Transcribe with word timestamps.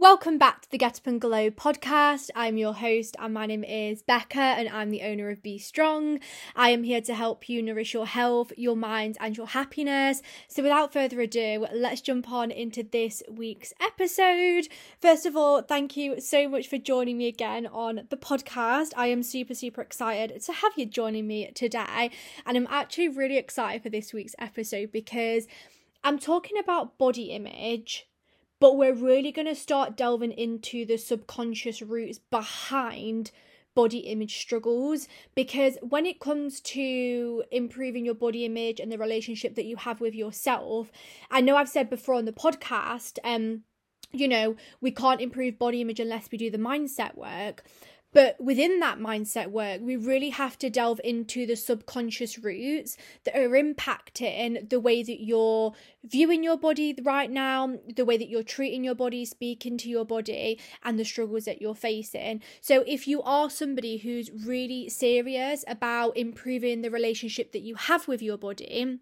Welcome 0.00 0.38
back 0.38 0.62
to 0.62 0.70
the 0.70 0.78
Get 0.78 0.98
Up 0.98 1.08
and 1.08 1.20
Glow 1.20 1.50
podcast. 1.50 2.30
I'm 2.36 2.56
your 2.56 2.72
host, 2.72 3.16
and 3.18 3.34
my 3.34 3.46
name 3.46 3.64
is 3.64 4.00
Becca, 4.00 4.38
and 4.38 4.68
I'm 4.68 4.90
the 4.90 5.02
owner 5.02 5.28
of 5.28 5.42
Be 5.42 5.58
Strong. 5.58 6.20
I 6.54 6.70
am 6.70 6.84
here 6.84 7.00
to 7.00 7.16
help 7.16 7.48
you 7.48 7.60
nourish 7.60 7.94
your 7.94 8.06
health, 8.06 8.52
your 8.56 8.76
mind, 8.76 9.16
and 9.18 9.36
your 9.36 9.48
happiness. 9.48 10.22
So, 10.46 10.62
without 10.62 10.92
further 10.92 11.20
ado, 11.20 11.66
let's 11.74 12.00
jump 12.00 12.30
on 12.30 12.52
into 12.52 12.84
this 12.84 13.24
week's 13.28 13.72
episode. 13.80 14.68
First 15.02 15.26
of 15.26 15.36
all, 15.36 15.62
thank 15.62 15.96
you 15.96 16.20
so 16.20 16.48
much 16.48 16.68
for 16.68 16.78
joining 16.78 17.18
me 17.18 17.26
again 17.26 17.66
on 17.66 18.06
the 18.08 18.16
podcast. 18.16 18.92
I 18.96 19.08
am 19.08 19.24
super, 19.24 19.54
super 19.54 19.80
excited 19.80 20.40
to 20.40 20.52
have 20.52 20.74
you 20.76 20.86
joining 20.86 21.26
me 21.26 21.50
today, 21.56 22.12
and 22.46 22.56
I'm 22.56 22.68
actually 22.70 23.08
really 23.08 23.36
excited 23.36 23.82
for 23.82 23.90
this 23.90 24.12
week's 24.12 24.36
episode 24.38 24.92
because 24.92 25.48
I'm 26.04 26.20
talking 26.20 26.56
about 26.56 26.98
body 26.98 27.32
image 27.32 28.07
but 28.60 28.76
we're 28.76 28.94
really 28.94 29.32
going 29.32 29.46
to 29.46 29.54
start 29.54 29.96
delving 29.96 30.32
into 30.32 30.84
the 30.84 30.96
subconscious 30.96 31.82
roots 31.82 32.18
behind 32.30 33.30
body 33.74 33.98
image 33.98 34.38
struggles 34.38 35.06
because 35.36 35.78
when 35.82 36.04
it 36.04 36.18
comes 36.18 36.60
to 36.60 37.44
improving 37.52 38.04
your 38.04 38.14
body 38.14 38.44
image 38.44 38.80
and 38.80 38.90
the 38.90 38.98
relationship 38.98 39.54
that 39.54 39.66
you 39.66 39.76
have 39.76 40.00
with 40.00 40.16
yourself 40.16 40.90
i 41.30 41.40
know 41.40 41.54
i've 41.54 41.68
said 41.68 41.88
before 41.88 42.16
on 42.16 42.24
the 42.24 42.32
podcast 42.32 43.18
um 43.22 43.62
you 44.10 44.26
know 44.26 44.56
we 44.80 44.90
can't 44.90 45.20
improve 45.20 45.60
body 45.60 45.80
image 45.80 46.00
unless 46.00 46.28
we 46.32 46.38
do 46.38 46.50
the 46.50 46.58
mindset 46.58 47.14
work 47.16 47.62
but 48.12 48.40
within 48.40 48.80
that 48.80 48.98
mindset 48.98 49.48
work, 49.48 49.80
we 49.82 49.96
really 49.96 50.30
have 50.30 50.56
to 50.58 50.70
delve 50.70 51.00
into 51.04 51.46
the 51.46 51.56
subconscious 51.56 52.38
roots 52.38 52.96
that 53.24 53.36
are 53.36 53.50
impacting 53.50 54.68
the 54.70 54.80
way 54.80 55.02
that 55.02 55.22
you're 55.22 55.74
viewing 56.04 56.42
your 56.42 56.56
body 56.56 56.96
right 57.02 57.30
now, 57.30 57.76
the 57.94 58.06
way 58.06 58.16
that 58.16 58.28
you're 58.28 58.42
treating 58.42 58.82
your 58.82 58.94
body, 58.94 59.24
speaking 59.24 59.76
to 59.78 59.90
your 59.90 60.06
body, 60.06 60.58
and 60.82 60.98
the 60.98 61.04
struggles 61.04 61.44
that 61.44 61.60
you're 61.60 61.74
facing. 61.74 62.42
So, 62.62 62.82
if 62.86 63.06
you 63.06 63.22
are 63.22 63.50
somebody 63.50 63.98
who's 63.98 64.30
really 64.30 64.88
serious 64.88 65.64
about 65.68 66.16
improving 66.16 66.80
the 66.80 66.90
relationship 66.90 67.52
that 67.52 67.60
you 67.60 67.74
have 67.74 68.08
with 68.08 68.22
your 68.22 68.38
body, 68.38 69.00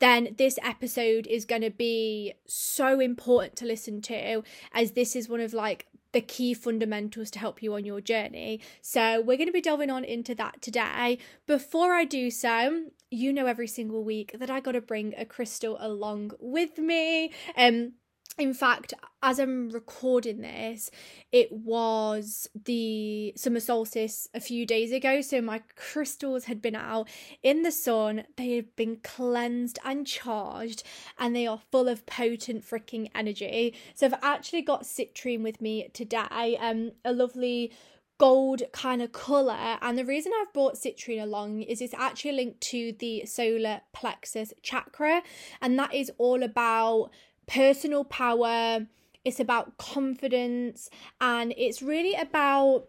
then 0.00 0.34
this 0.38 0.58
episode 0.62 1.26
is 1.26 1.44
going 1.44 1.62
to 1.62 1.70
be 1.70 2.34
so 2.46 2.98
important 2.98 3.54
to 3.56 3.66
listen 3.66 4.00
to 4.02 4.42
as 4.72 4.92
this 4.92 5.14
is 5.14 5.28
one 5.28 5.40
of 5.40 5.52
like 5.52 5.86
the 6.12 6.20
key 6.20 6.54
fundamentals 6.54 7.30
to 7.32 7.38
help 7.38 7.62
you 7.62 7.74
on 7.74 7.84
your 7.84 8.00
journey. 8.00 8.60
So, 8.82 9.20
we're 9.20 9.36
going 9.36 9.48
to 9.48 9.52
be 9.52 9.60
delving 9.60 9.90
on 9.90 10.04
into 10.04 10.34
that 10.36 10.60
today. 10.62 11.18
Before 11.46 11.94
I 11.94 12.04
do 12.04 12.30
so, 12.30 12.84
you 13.10 13.32
know 13.32 13.46
every 13.46 13.66
single 13.66 14.04
week 14.04 14.36
that 14.38 14.50
I 14.50 14.60
got 14.60 14.72
to 14.72 14.80
bring 14.80 15.14
a 15.16 15.24
crystal 15.24 15.76
along 15.80 16.32
with 16.38 16.78
me. 16.78 17.32
Um 17.56 17.94
in 18.40 18.54
fact, 18.54 18.94
as 19.22 19.38
I'm 19.38 19.68
recording 19.70 20.40
this, 20.40 20.90
it 21.30 21.52
was 21.52 22.48
the 22.64 23.34
summer 23.36 23.60
solstice 23.60 24.28
a 24.34 24.40
few 24.40 24.64
days 24.64 24.92
ago. 24.92 25.20
So 25.20 25.40
my 25.42 25.62
crystals 25.76 26.44
had 26.46 26.62
been 26.62 26.74
out 26.74 27.08
in 27.42 27.62
the 27.62 27.72
sun. 27.72 28.24
They 28.36 28.56
had 28.56 28.74
been 28.76 28.96
cleansed 29.02 29.78
and 29.84 30.06
charged, 30.06 30.82
and 31.18 31.36
they 31.36 31.46
are 31.46 31.60
full 31.70 31.88
of 31.88 32.06
potent 32.06 32.64
freaking 32.64 33.10
energy. 33.14 33.74
So 33.94 34.06
I've 34.06 34.14
actually 34.22 34.62
got 34.62 34.84
citrine 34.84 35.42
with 35.42 35.60
me 35.60 35.90
today. 35.92 36.56
Um, 36.58 36.92
a 37.04 37.12
lovely 37.12 37.72
gold 38.20 38.62
kind 38.72 39.00
of 39.00 39.12
colour. 39.12 39.78
And 39.80 39.96
the 39.96 40.04
reason 40.04 40.32
I've 40.38 40.52
brought 40.52 40.74
citrine 40.74 41.22
along 41.22 41.62
is 41.62 41.80
it's 41.80 41.94
actually 41.94 42.32
linked 42.32 42.60
to 42.62 42.94
the 42.98 43.24
solar 43.24 43.80
plexus 43.92 44.52
chakra, 44.62 45.22
and 45.60 45.78
that 45.78 45.94
is 45.94 46.10
all 46.18 46.42
about 46.42 47.10
personal 47.50 48.04
power, 48.04 48.86
it's 49.24 49.40
about 49.40 49.76
confidence, 49.76 50.88
and 51.20 51.52
it's 51.56 51.82
really 51.82 52.14
about 52.14 52.86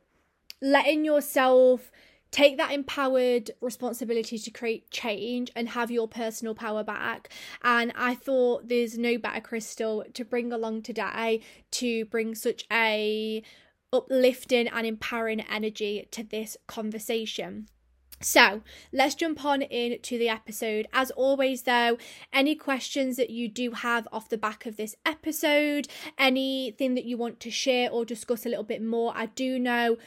letting 0.62 1.04
yourself 1.04 1.92
take 2.30 2.56
that 2.58 2.72
empowered 2.72 3.52
responsibility 3.60 4.38
to 4.38 4.52
create 4.52 4.90
change 4.90 5.52
and 5.56 5.70
have 5.70 5.92
your 5.92 6.08
personal 6.08 6.56
power 6.56 6.84
back. 6.84 7.30
And 7.64 7.92
I 7.96 8.16
thought 8.16 8.70
there's 8.70 8.98
no 8.98 9.18
better 9.18 9.42
crystal 9.42 10.06
to 10.14 10.24
bring 10.24 10.54
along 10.54 10.84
today 10.84 11.42
to 11.72 12.06
bring 12.06 12.36
such 12.36 12.66
a 12.72 13.44
uplifting 13.92 14.70
and 14.70 14.88
empowering 14.88 15.42
energy 15.42 16.08
to 16.12 16.24
this 16.24 16.56
conversation. 16.68 17.68
So 18.22 18.62
let's 18.92 19.16
jump 19.16 19.44
on 19.44 19.62
into 19.62 20.18
the 20.18 20.30
episode. 20.30 20.88
As 20.94 21.12
always, 21.12 21.64
though, 21.64 21.98
any 22.32 22.56
questions 22.56 23.18
that 23.18 23.30
you 23.30 23.48
do 23.48 23.72
have 23.72 24.08
off 24.12 24.30
the 24.30 24.38
back 24.38 24.66
of 24.66 24.78
this 24.78 24.96
episode, 25.06 25.88
anything 26.18 26.96
that 26.96 27.06
you 27.06 27.18
want 27.18 27.40
to 27.42 27.52
share 27.52 27.90
or 27.90 28.06
discuss 28.06 28.46
a 28.46 28.50
little 28.50 28.64
bit 28.64 28.82
more, 28.82 29.14
I 29.16 29.28
do 29.28 29.60
know 29.60 29.98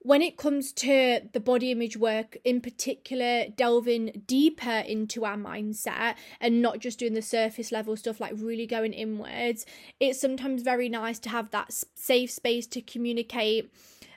when 0.00 0.22
it 0.22 0.36
comes 0.36 0.72
to 0.72 1.20
the 1.32 1.40
body 1.40 1.72
image 1.72 1.96
work 1.96 2.38
in 2.44 2.60
particular 2.60 3.46
delving 3.56 4.22
deeper 4.26 4.78
into 4.86 5.24
our 5.24 5.36
mindset 5.36 6.14
and 6.40 6.62
not 6.62 6.78
just 6.78 7.00
doing 7.00 7.14
the 7.14 7.22
surface 7.22 7.72
level 7.72 7.96
stuff 7.96 8.20
like 8.20 8.32
really 8.36 8.66
going 8.66 8.92
inwards 8.92 9.66
it's 9.98 10.20
sometimes 10.20 10.62
very 10.62 10.88
nice 10.88 11.18
to 11.18 11.28
have 11.28 11.50
that 11.50 11.72
safe 11.94 12.30
space 12.30 12.66
to 12.66 12.80
communicate 12.80 13.70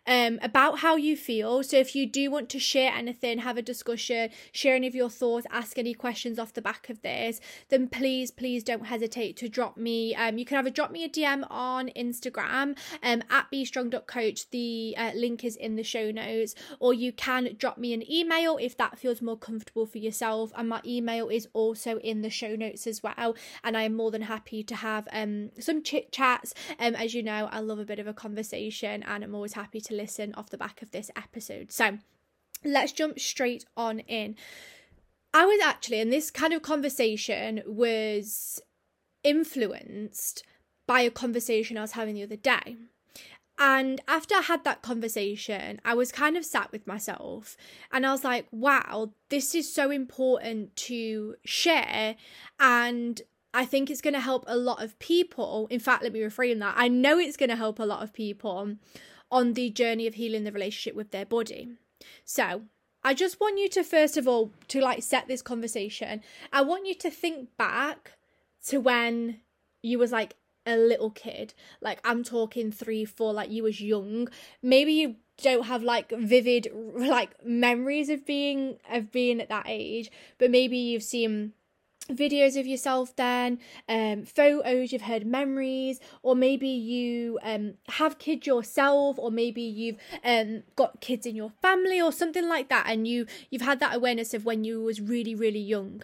um, 0.08 0.40
about 0.42 0.80
how 0.80 0.96
you 0.96 1.16
feel. 1.16 1.64
So 1.64 1.78
if 1.78 1.96
you 1.96 2.06
do 2.06 2.32
want 2.32 2.50
to 2.50 2.60
share 2.60 2.92
anything, 2.92 3.40
have 3.40 3.58
a 3.58 3.62
discussion, 3.62 4.30
share 4.52 4.76
any 4.76 4.88
of 4.88 4.96
your 4.96 5.10
thoughts, 5.10 5.46
ask 5.52 5.78
any 5.78 5.94
questions 5.94 6.40
off 6.40 6.54
the 6.54 6.62
back 6.62 6.90
of 6.90 7.02
this, 7.02 7.40
then 7.70 7.88
please, 7.88 8.32
please 8.32 8.64
don't 8.64 8.86
hesitate 8.86 9.38
to 9.38 9.50
drop 9.50 9.78
me. 9.78 10.16
Um, 10.16 10.38
you 10.38 10.46
can 10.46 10.58
either 10.58 10.70
drop 10.70 10.92
me 10.92 11.04
a 11.04 11.10
DM 11.10 11.46
on 11.50 11.90
Instagram 11.90 12.78
um, 13.04 13.24
at 13.30 13.52
bstrong.coach. 13.52 14.50
The 14.50 14.96
uh, 14.98 15.12
link 15.16 15.44
is 15.44 15.56
in 15.56 15.76
the 15.76 15.84
show 15.84 16.12
notes, 16.12 16.56
or 16.80 16.94
you 16.94 17.12
can 17.12 17.56
drop 17.58 17.78
me 17.78 17.94
an 17.94 18.10
email 18.12 18.58
if 18.58 18.76
that 18.78 18.98
feels 18.98 19.22
more 19.22 19.38
comfortable 19.38 19.86
for 19.86 20.00
yourself. 20.00 20.52
And 20.56 20.70
my 20.70 20.82
email 20.86 21.30
is 21.30 21.48
also 21.54 21.98
in 22.00 22.22
the 22.22 22.30
show 22.30 22.56
notes 22.56 22.88
as 22.88 23.04
well. 23.04 23.36
And 23.64 23.78
I 23.78 23.84
am 23.84 23.96
more 23.96 24.12
than 24.12 24.24
happy 24.24 24.64
to 24.64 24.76
have 24.76 25.08
um 25.12 25.52
some 25.60 25.84
chit 25.84 26.12
chats. 26.12 26.54
Um, 26.80 26.96
as 26.96 27.14
you 27.14 27.24
know, 27.24 27.50
I 27.52 27.60
love 27.60 27.80
a 27.80 27.86
bit 27.86 28.00
of 28.00 28.08
a 28.08 28.14
conversation, 28.14 29.04
and 29.04 29.24
I'm 29.24 29.36
always 29.36 29.54
happy 29.54 29.80
to 29.82 29.91
to 29.92 29.98
listen 29.98 30.34
off 30.36 30.50
the 30.50 30.58
back 30.58 30.82
of 30.82 30.92
this 30.92 31.12
episode. 31.16 31.72
So 31.72 32.00
let's 32.64 32.92
jump 32.92 33.20
straight 33.20 33.66
on 33.78 34.00
in. 34.00 34.36
I 35.34 35.46
was 35.46 35.62
actually, 35.62 36.02
and 36.02 36.12
this 36.12 36.32
kind 36.32 36.54
of 36.54 36.62
conversation 36.62 37.62
was 37.66 38.62
influenced 39.24 40.44
by 40.88 41.02
a 41.02 41.12
conversation 41.12 41.78
I 41.78 41.82
was 41.82 41.94
having 41.94 42.16
the 42.16 42.24
other 42.24 42.36
day. 42.36 42.78
And 43.58 44.02
after 44.08 44.36
I 44.36 44.42
had 44.42 44.64
that 44.64 44.82
conversation, 44.82 45.80
I 45.86 45.94
was 45.94 46.12
kind 46.12 46.36
of 46.36 46.44
sat 46.44 46.72
with 46.72 46.88
myself 46.88 47.56
and 47.92 48.06
I 48.06 48.12
was 48.12 48.24
like, 48.24 48.48
wow, 48.52 49.12
this 49.30 49.54
is 49.54 49.72
so 49.72 49.92
important 49.92 50.76
to 50.78 51.36
share. 51.46 52.16
And 52.60 53.22
I 53.54 53.66
think 53.66 53.90
it's 53.90 54.02
going 54.02 54.16
to 54.16 54.20
help 54.20 54.46
a 54.48 54.58
lot 54.58 54.82
of 54.82 54.98
people. 54.98 55.68
In 55.70 55.80
fact, 55.80 56.04
let 56.04 56.14
me 56.14 56.22
reframe 56.22 56.60
that. 56.60 56.74
I 56.78 56.88
know 56.88 57.20
it's 57.20 57.38
going 57.38 57.50
to 57.50 57.56
help 57.56 57.80
a 57.80 57.86
lot 57.86 58.02
of 58.02 58.14
people 58.14 58.78
on 59.32 59.54
the 59.54 59.70
journey 59.70 60.08
of 60.08 60.16
healing 60.16 60.44
the 60.44 60.52
relationship 60.52 60.96
with 60.96 61.12
their 61.12 61.26
body. 61.26 61.70
So, 62.26 62.64
I 63.04 63.14
just 63.14 63.40
want 63.40 63.58
you 63.58 63.68
to 63.70 63.84
first 63.84 64.18
of 64.18 64.28
all 64.28 64.52
to 64.68 64.80
like 64.80 65.02
set 65.02 65.28
this 65.28 65.42
conversation. 65.42 66.22
I 66.54 66.62
want 66.62 66.86
you 66.86 66.94
to 66.96 67.10
think 67.10 67.50
back 67.58 68.14
to 68.68 68.80
when 68.80 69.40
you 69.82 69.98
was 69.98 70.12
like 70.12 70.36
a 70.66 70.78
little 70.78 71.10
kid. 71.10 71.54
Like 71.82 72.00
I'm 72.04 72.24
talking 72.24 72.72
3 72.72 73.06
4 73.06 73.34
like 73.34 73.50
you 73.50 73.64
was 73.64 73.82
young. 73.82 74.30
Maybe 74.62 74.94
you 74.94 75.16
don't 75.42 75.66
have 75.66 75.82
like 75.82 76.12
vivid 76.12 76.68
like 76.96 77.44
memories 77.44 78.10
of 78.10 78.26
being 78.26 78.78
of 78.92 79.12
being 79.12 79.42
at 79.42 79.50
that 79.50 79.66
age, 79.68 80.12
but 80.38 80.52
maybe 80.52 80.78
you've 80.78 81.04
seen 81.04 81.54
videos 82.16 82.60
of 82.60 82.68
yourself 82.68 83.16
then 83.16 83.60
um 83.90 84.24
photos 84.26 84.92
you've 84.92 85.02
heard 85.04 85.26
memories 85.26 86.00
or 86.24 86.36
maybe 86.36 86.68
you 86.68 87.40
um 87.44 87.74
have 87.88 88.18
kids 88.20 88.46
yourself 88.46 89.18
or 89.18 89.32
maybe 89.32 89.62
you've 89.62 89.98
um 90.24 90.64
got 90.76 91.00
kids 91.02 91.26
in 91.26 91.36
your 91.36 91.52
family 91.62 92.02
or 92.02 92.12
something 92.12 92.48
like 92.48 92.70
that 92.70 92.86
and 92.88 93.08
you 93.08 93.26
you've 93.50 93.62
had 93.62 93.80
that 93.80 93.96
awareness 93.96 94.34
of 94.34 94.46
when 94.46 94.64
you 94.64 94.82
was 94.82 95.02
really 95.02 95.36
really 95.36 95.60
young 95.60 96.04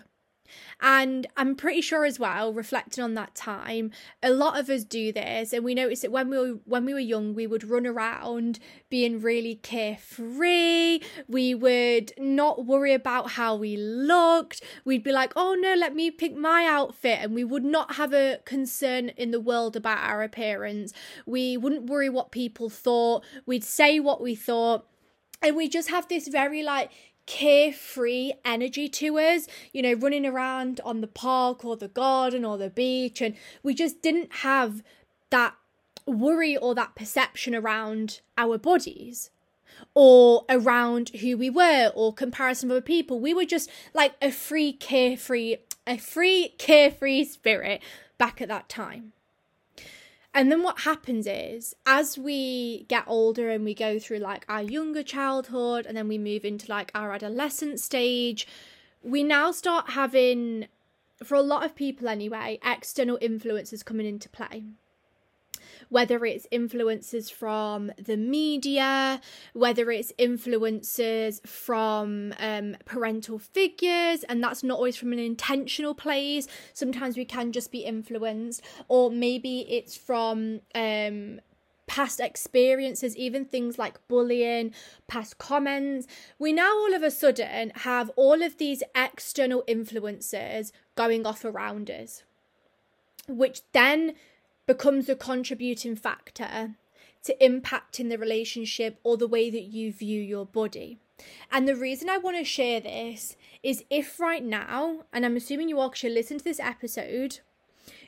and 0.82 1.28
I'm 1.36 1.56
pretty 1.56 1.82
sure 1.82 2.06
as 2.06 2.20
well, 2.20 2.54
reflecting 2.54 3.04
on 3.04 3.14
that 3.16 3.36
time, 3.36 3.92
a 4.22 4.32
lot 4.32 4.60
of 4.60 4.70
us 4.70 4.84
do 4.84 5.12
this, 5.12 5.54
and 5.54 5.64
we 5.64 5.74
notice 5.74 6.02
that 6.02 6.12
when 6.12 6.30
we 6.30 6.38
were 6.38 6.60
when 6.66 6.86
we 6.86 6.94
were 6.94 7.00
young, 7.00 7.34
we 7.34 7.48
would 7.48 7.64
run 7.64 7.86
around 7.86 8.60
being 8.90 9.22
really 9.22 9.56
carefree. 9.56 11.00
We 11.28 11.56
would 11.56 12.14
not 12.18 12.66
worry 12.66 12.94
about 12.94 13.32
how 13.32 13.56
we 13.56 13.78
looked. 13.78 14.62
We'd 14.86 15.04
be 15.04 15.12
like, 15.12 15.34
"Oh 15.36 15.56
no, 15.60 15.74
let 15.74 15.96
me 15.96 16.12
pick 16.12 16.36
my 16.36 16.66
outfit," 16.66 17.20
and 17.22 17.34
we 17.34 17.44
would 17.44 17.66
not 17.66 17.96
have 17.96 18.14
a 18.14 18.40
concern 18.46 19.10
in 19.10 19.32
the 19.32 19.40
world 19.40 19.76
about 19.76 20.00
our 20.00 20.24
appearance. 20.24 20.94
We 21.26 21.58
wouldn't 21.58 21.90
worry 21.90 22.10
what 22.10 22.32
people 22.32 22.70
thought. 22.70 23.24
We'd 23.46 23.64
say 23.64 24.00
what 24.00 24.22
we 24.22 24.36
thought 24.36 24.86
and 25.42 25.56
we 25.56 25.70
just 25.70 25.90
have 25.90 26.08
this 26.08 26.28
very 26.28 26.64
like 26.64 26.92
carefree 27.28 28.32
energy 28.44 28.90
to 28.90 29.20
us, 29.20 29.48
you 29.72 29.84
know, 29.84 29.94
running 29.94 30.26
around 30.26 30.82
on 30.84 31.02
the 31.02 31.08
park 31.08 31.64
or 31.64 31.76
the 31.76 31.88
garden 31.88 32.44
or 32.44 32.58
the 32.58 32.70
beach. 32.70 33.22
And 33.22 33.36
we 33.62 33.76
just 33.76 34.02
didn't 34.02 34.34
have 34.38 34.82
that 35.30 35.54
worry 36.08 36.58
or 36.58 36.74
that 36.74 36.96
perception 36.96 37.54
around 37.54 38.22
our 38.38 38.58
bodies 38.58 39.30
or 39.94 40.46
around 40.50 41.10
who 41.10 41.38
we 41.38 41.50
were 41.50 41.92
or 41.94 42.14
comparison 42.14 42.72
of 42.72 42.78
other 42.78 42.82
people. 42.82 43.20
We 43.20 43.34
were 43.34 43.46
just 43.46 43.70
like 43.94 44.14
a 44.22 44.32
free, 44.32 44.74
carefree, 44.74 45.58
a 45.86 45.98
free, 45.98 46.56
carefree 46.58 47.26
spirit 47.26 47.84
back 48.18 48.42
at 48.42 48.48
that 48.48 48.70
time. 48.70 49.14
And 50.38 50.52
then 50.52 50.62
what 50.62 50.82
happens 50.82 51.26
is, 51.26 51.76
as 51.88 52.16
we 52.16 52.86
get 52.90 53.06
older 53.08 53.50
and 53.50 53.66
we 53.66 53.74
go 53.74 53.98
through 53.98 54.20
like 54.20 54.46
our 54.48 54.62
younger 54.62 55.02
childhood 55.02 55.88
and 55.88 55.98
then 55.98 56.08
we 56.08 56.20
move 56.20 56.46
into 56.46 56.70
like 56.70 56.92
our 56.94 57.12
adolescent 57.12 57.80
stage, 57.80 58.48
we 59.02 59.24
now 59.24 59.50
start 59.50 59.90
having, 59.90 60.68
for 61.24 61.34
a 61.34 61.42
lot 61.42 61.66
of 61.66 61.74
people 61.74 62.08
anyway, 62.08 62.60
external 62.64 63.18
influences 63.20 63.82
coming 63.82 64.06
into 64.06 64.30
play 64.30 64.66
whether 65.90 66.26
it's 66.26 66.48
influences 66.52 67.30
from 67.30 67.92
the 67.98 68.18
media, 68.18 69.22
whether 69.54 69.92
it's 69.92 70.12
influences 70.18 71.42
from 71.46 72.34
um, 72.40 72.76
parental 72.86 73.40
figures, 73.40 74.24
and 74.24 74.44
that's 74.44 74.64
not 74.64 74.78
always 74.78 74.98
from 74.98 75.14
an 75.14 75.20
intentional 75.20 75.96
place. 75.96 76.48
Sometimes 76.74 77.18
we 77.18 77.26
can 77.26 77.52
just 77.52 77.72
be 77.72 77.80
influenced, 77.80 78.62
or 78.88 79.10
maybe 79.10 79.62
it's 79.70 79.96
from 79.96 80.62
um, 80.76 81.40
past 81.88 82.20
experiences, 82.20 83.16
even 83.18 83.46
things 83.46 83.80
like 83.80 84.06
bullying, 84.08 84.74
past 85.08 85.38
comments. 85.38 86.06
We 86.38 86.54
now 86.54 86.74
all 86.76 86.94
of 86.94 87.02
a 87.02 87.10
sudden 87.10 87.72
have 87.76 88.12
all 88.16 88.44
of 88.44 88.58
these 88.58 88.84
external 88.94 89.64
influences 89.68 90.72
going 90.96 91.26
off 91.26 91.44
around 91.44 91.90
us, 91.90 92.24
which 93.28 93.62
then 93.72 94.14
becomes 94.68 95.10
a 95.10 95.16
contributing 95.16 95.96
factor 95.96 96.76
to 97.24 97.36
impacting 97.42 98.10
the 98.10 98.18
relationship 98.18 99.00
or 99.04 99.18
the 99.18 99.28
way 99.28 99.50
that 99.50 99.64
you 99.64 99.92
view 99.92 100.22
your 100.22 100.46
body. 100.46 101.00
And 101.52 101.68
the 101.68 101.76
reason 101.76 102.10
I 102.10 102.18
want 102.18 102.38
to 102.38 102.44
share 102.44 102.80
this 102.80 103.36
is 103.64 103.84
if 103.90 104.20
right 104.20 104.44
now, 104.44 105.06
and 105.12 105.26
I'm 105.26 105.36
assuming 105.36 105.70
you 105.70 105.80
all 105.80 105.92
should 105.94 106.12
listen 106.12 106.38
to 106.38 106.44
this 106.44 106.60
episode, 106.60 107.40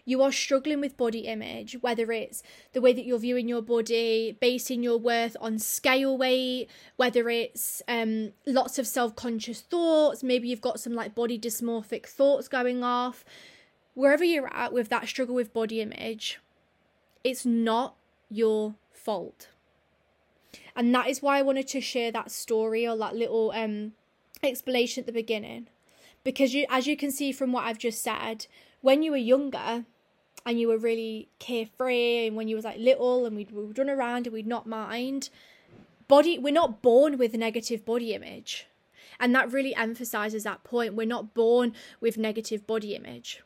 you 0.05 0.21
are 0.21 0.31
struggling 0.31 0.81
with 0.81 0.97
body 0.97 1.19
image, 1.19 1.77
whether 1.81 2.11
it's 2.11 2.43
the 2.73 2.81
way 2.81 2.93
that 2.93 3.05
you're 3.05 3.19
viewing 3.19 3.47
your 3.47 3.61
body, 3.61 4.37
basing 4.39 4.83
your 4.83 4.97
worth 4.97 5.35
on 5.39 5.59
scale 5.59 6.17
weight, 6.17 6.67
whether 6.95 7.29
it's 7.29 7.81
um, 7.87 8.31
lots 8.45 8.79
of 8.79 8.87
self 8.87 9.15
conscious 9.15 9.61
thoughts, 9.61 10.23
maybe 10.23 10.47
you've 10.47 10.61
got 10.61 10.79
some 10.79 10.93
like 10.93 11.15
body 11.15 11.37
dysmorphic 11.39 12.05
thoughts 12.05 12.47
going 12.47 12.83
off, 12.83 13.23
wherever 13.93 14.23
you're 14.23 14.53
at 14.53 14.73
with 14.73 14.89
that 14.89 15.07
struggle 15.07 15.35
with 15.35 15.53
body 15.53 15.81
image, 15.81 16.39
it's 17.23 17.45
not 17.45 17.95
your 18.29 18.75
fault. 18.91 19.49
And 20.75 20.93
that 20.95 21.07
is 21.07 21.21
why 21.21 21.39
I 21.39 21.41
wanted 21.41 21.67
to 21.69 21.81
share 21.81 22.11
that 22.11 22.31
story 22.31 22.87
or 22.87 22.97
that 22.97 23.15
little 23.15 23.51
um 23.55 23.93
explanation 24.43 25.01
at 25.01 25.05
the 25.05 25.11
beginning. 25.11 25.67
Because 26.23 26.53
you 26.53 26.65
as 26.69 26.87
you 26.87 26.95
can 26.95 27.11
see 27.11 27.31
from 27.31 27.51
what 27.51 27.65
I've 27.65 27.77
just 27.77 28.01
said, 28.01 28.47
when 28.81 29.03
you 29.03 29.11
were 29.11 29.17
younger 29.17 29.85
and 30.45 30.59
you 30.59 30.67
were 30.67 30.77
really 30.77 31.27
carefree 31.39 32.27
and 32.27 32.35
when 32.35 32.47
you 32.47 32.55
was 32.55 32.65
like 32.65 32.77
little 32.77 33.25
and 33.25 33.35
we'd, 33.35 33.51
we'd 33.51 33.77
run 33.77 33.89
around 33.89 34.25
and 34.25 34.33
we'd 34.33 34.47
not 34.47 34.65
mind, 34.65 35.29
body 36.07 36.37
we're 36.37 36.53
not 36.53 36.81
born 36.81 37.17
with 37.17 37.33
negative 37.33 37.85
body 37.85 38.13
image. 38.13 38.67
And 39.19 39.35
that 39.35 39.51
really 39.51 39.75
emphasizes 39.75 40.43
that 40.43 40.63
point. 40.63 40.93
We're 40.93 41.05
not 41.05 41.33
born 41.33 41.73
with 41.99 42.17
negative 42.17 42.65
body 42.65 42.95
image 42.95 43.41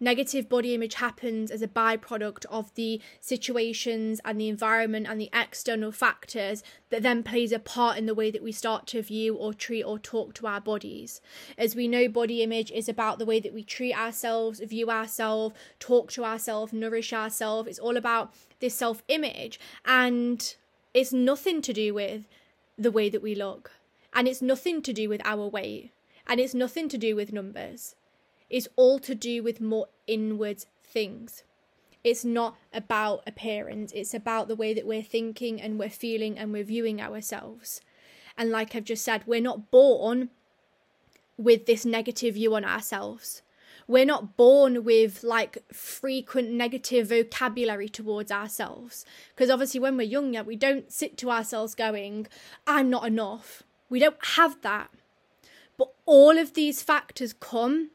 negative 0.00 0.48
body 0.48 0.74
image 0.74 0.94
happens 0.94 1.50
as 1.50 1.62
a 1.62 1.68
byproduct 1.68 2.46
of 2.46 2.74
the 2.74 3.00
situations 3.20 4.20
and 4.24 4.40
the 4.40 4.48
environment 4.48 5.06
and 5.08 5.20
the 5.20 5.30
external 5.32 5.90
factors 5.90 6.62
that 6.90 7.02
then 7.02 7.22
plays 7.22 7.52
a 7.52 7.58
part 7.58 7.98
in 7.98 8.06
the 8.06 8.14
way 8.14 8.30
that 8.30 8.42
we 8.42 8.52
start 8.52 8.86
to 8.86 9.02
view 9.02 9.34
or 9.34 9.52
treat 9.52 9.82
or 9.82 9.98
talk 9.98 10.34
to 10.34 10.46
our 10.46 10.60
bodies. 10.60 11.20
As 11.56 11.74
we 11.74 11.88
know, 11.88 12.08
body 12.08 12.42
image 12.42 12.70
is 12.70 12.88
about 12.88 13.18
the 13.18 13.26
way 13.26 13.40
that 13.40 13.54
we 13.54 13.64
treat 13.64 13.94
ourselves, 13.94 14.60
view 14.60 14.90
ourselves, 14.90 15.54
talk 15.80 16.10
to 16.12 16.24
ourselves, 16.24 16.72
nourish 16.72 17.12
ourselves. 17.12 17.68
It's 17.68 17.78
all 17.78 17.96
about 17.96 18.32
this 18.60 18.74
self 18.74 19.02
image. 19.08 19.58
And 19.84 20.54
it's 20.94 21.12
nothing 21.12 21.60
to 21.62 21.72
do 21.72 21.94
with 21.94 22.24
the 22.76 22.92
way 22.92 23.08
that 23.08 23.22
we 23.22 23.34
look. 23.34 23.72
And 24.14 24.26
it's 24.26 24.42
nothing 24.42 24.82
to 24.82 24.92
do 24.92 25.08
with 25.08 25.20
our 25.24 25.46
weight. 25.46 25.90
And 26.26 26.40
it's 26.40 26.54
nothing 26.54 26.88
to 26.90 26.98
do 26.98 27.16
with 27.16 27.32
numbers 27.32 27.94
is 28.50 28.68
all 28.76 28.98
to 29.00 29.14
do 29.14 29.42
with 29.42 29.60
more 29.60 29.88
inward 30.06 30.64
things. 30.82 31.42
It's 32.04 32.24
not 32.24 32.56
about 32.72 33.22
appearance, 33.26 33.92
it's 33.92 34.14
about 34.14 34.48
the 34.48 34.56
way 34.56 34.72
that 34.72 34.86
we're 34.86 35.02
thinking 35.02 35.60
and 35.60 35.78
we're 35.78 35.90
feeling 35.90 36.38
and 36.38 36.52
we're 36.52 36.64
viewing 36.64 37.00
ourselves. 37.00 37.80
And 38.36 38.50
like 38.50 38.74
I've 38.74 38.84
just 38.84 39.04
said, 39.04 39.24
we're 39.26 39.40
not 39.40 39.70
born 39.70 40.30
with 41.36 41.66
this 41.66 41.84
negative 41.84 42.34
view 42.34 42.54
on 42.54 42.64
ourselves. 42.64 43.42
We're 43.88 44.04
not 44.04 44.36
born 44.36 44.84
with 44.84 45.24
like 45.24 45.64
frequent 45.72 46.50
negative 46.50 47.08
vocabulary 47.08 47.88
towards 47.88 48.30
ourselves. 48.30 49.04
Because 49.34 49.50
obviously, 49.50 49.80
when 49.80 49.96
we're 49.96 50.02
younger, 50.02 50.42
we 50.42 50.56
don't 50.56 50.92
sit 50.92 51.16
to 51.18 51.30
ourselves 51.30 51.74
going, 51.74 52.26
I'm 52.66 52.90
not 52.90 53.06
enough. 53.06 53.62
We 53.88 53.98
don't 53.98 54.22
have 54.36 54.60
that. 54.60 54.90
But 55.78 55.90
all 56.04 56.36
of 56.36 56.52
these 56.52 56.82
factors 56.82 57.32
come 57.32 57.90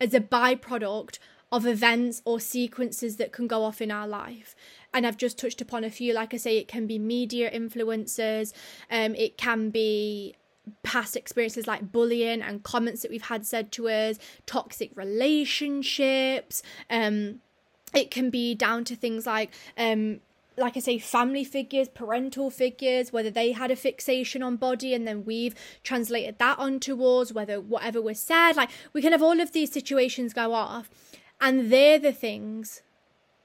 as 0.00 0.14
a 0.14 0.20
byproduct 0.20 1.18
of 1.50 1.66
events 1.66 2.20
or 2.24 2.38
sequences 2.38 3.16
that 3.16 3.32
can 3.32 3.46
go 3.46 3.64
off 3.64 3.80
in 3.80 3.90
our 3.90 4.06
life. 4.06 4.54
And 4.92 5.06
I've 5.06 5.16
just 5.16 5.38
touched 5.38 5.60
upon 5.60 5.84
a 5.84 5.90
few. 5.90 6.12
Like 6.12 6.34
I 6.34 6.36
say, 6.36 6.58
it 6.58 6.68
can 6.68 6.86
be 6.86 6.98
media 6.98 7.50
influences, 7.50 8.52
um, 8.90 9.14
it 9.14 9.38
can 9.38 9.70
be 9.70 10.34
past 10.82 11.16
experiences 11.16 11.66
like 11.66 11.90
bullying 11.90 12.42
and 12.42 12.62
comments 12.62 13.02
that 13.02 13.10
we've 13.10 13.22
had 13.22 13.46
said 13.46 13.72
to 13.72 13.88
us, 13.88 14.18
toxic 14.44 14.90
relationships. 14.94 16.62
Um, 16.90 17.40
it 17.94 18.10
can 18.10 18.28
be 18.28 18.54
down 18.54 18.84
to 18.84 18.96
things 18.96 19.26
like 19.26 19.50
um, 19.78 20.20
like 20.58 20.76
I 20.76 20.80
say, 20.80 20.98
family 20.98 21.44
figures, 21.44 21.88
parental 21.88 22.50
figures, 22.50 23.12
whether 23.12 23.30
they 23.30 23.52
had 23.52 23.70
a 23.70 23.76
fixation 23.76 24.42
on 24.42 24.56
body 24.56 24.92
and 24.92 25.06
then 25.06 25.24
we've 25.24 25.54
translated 25.82 26.38
that 26.38 26.58
onto 26.58 27.02
us, 27.04 27.32
whether 27.32 27.60
whatever 27.60 28.02
was 28.02 28.18
said, 28.18 28.52
like 28.52 28.70
we 28.92 29.00
can 29.00 29.12
have 29.12 29.22
all 29.22 29.40
of 29.40 29.52
these 29.52 29.72
situations 29.72 30.32
go 30.32 30.52
off, 30.52 30.90
and 31.40 31.70
they're 31.70 31.98
the 31.98 32.12
things 32.12 32.82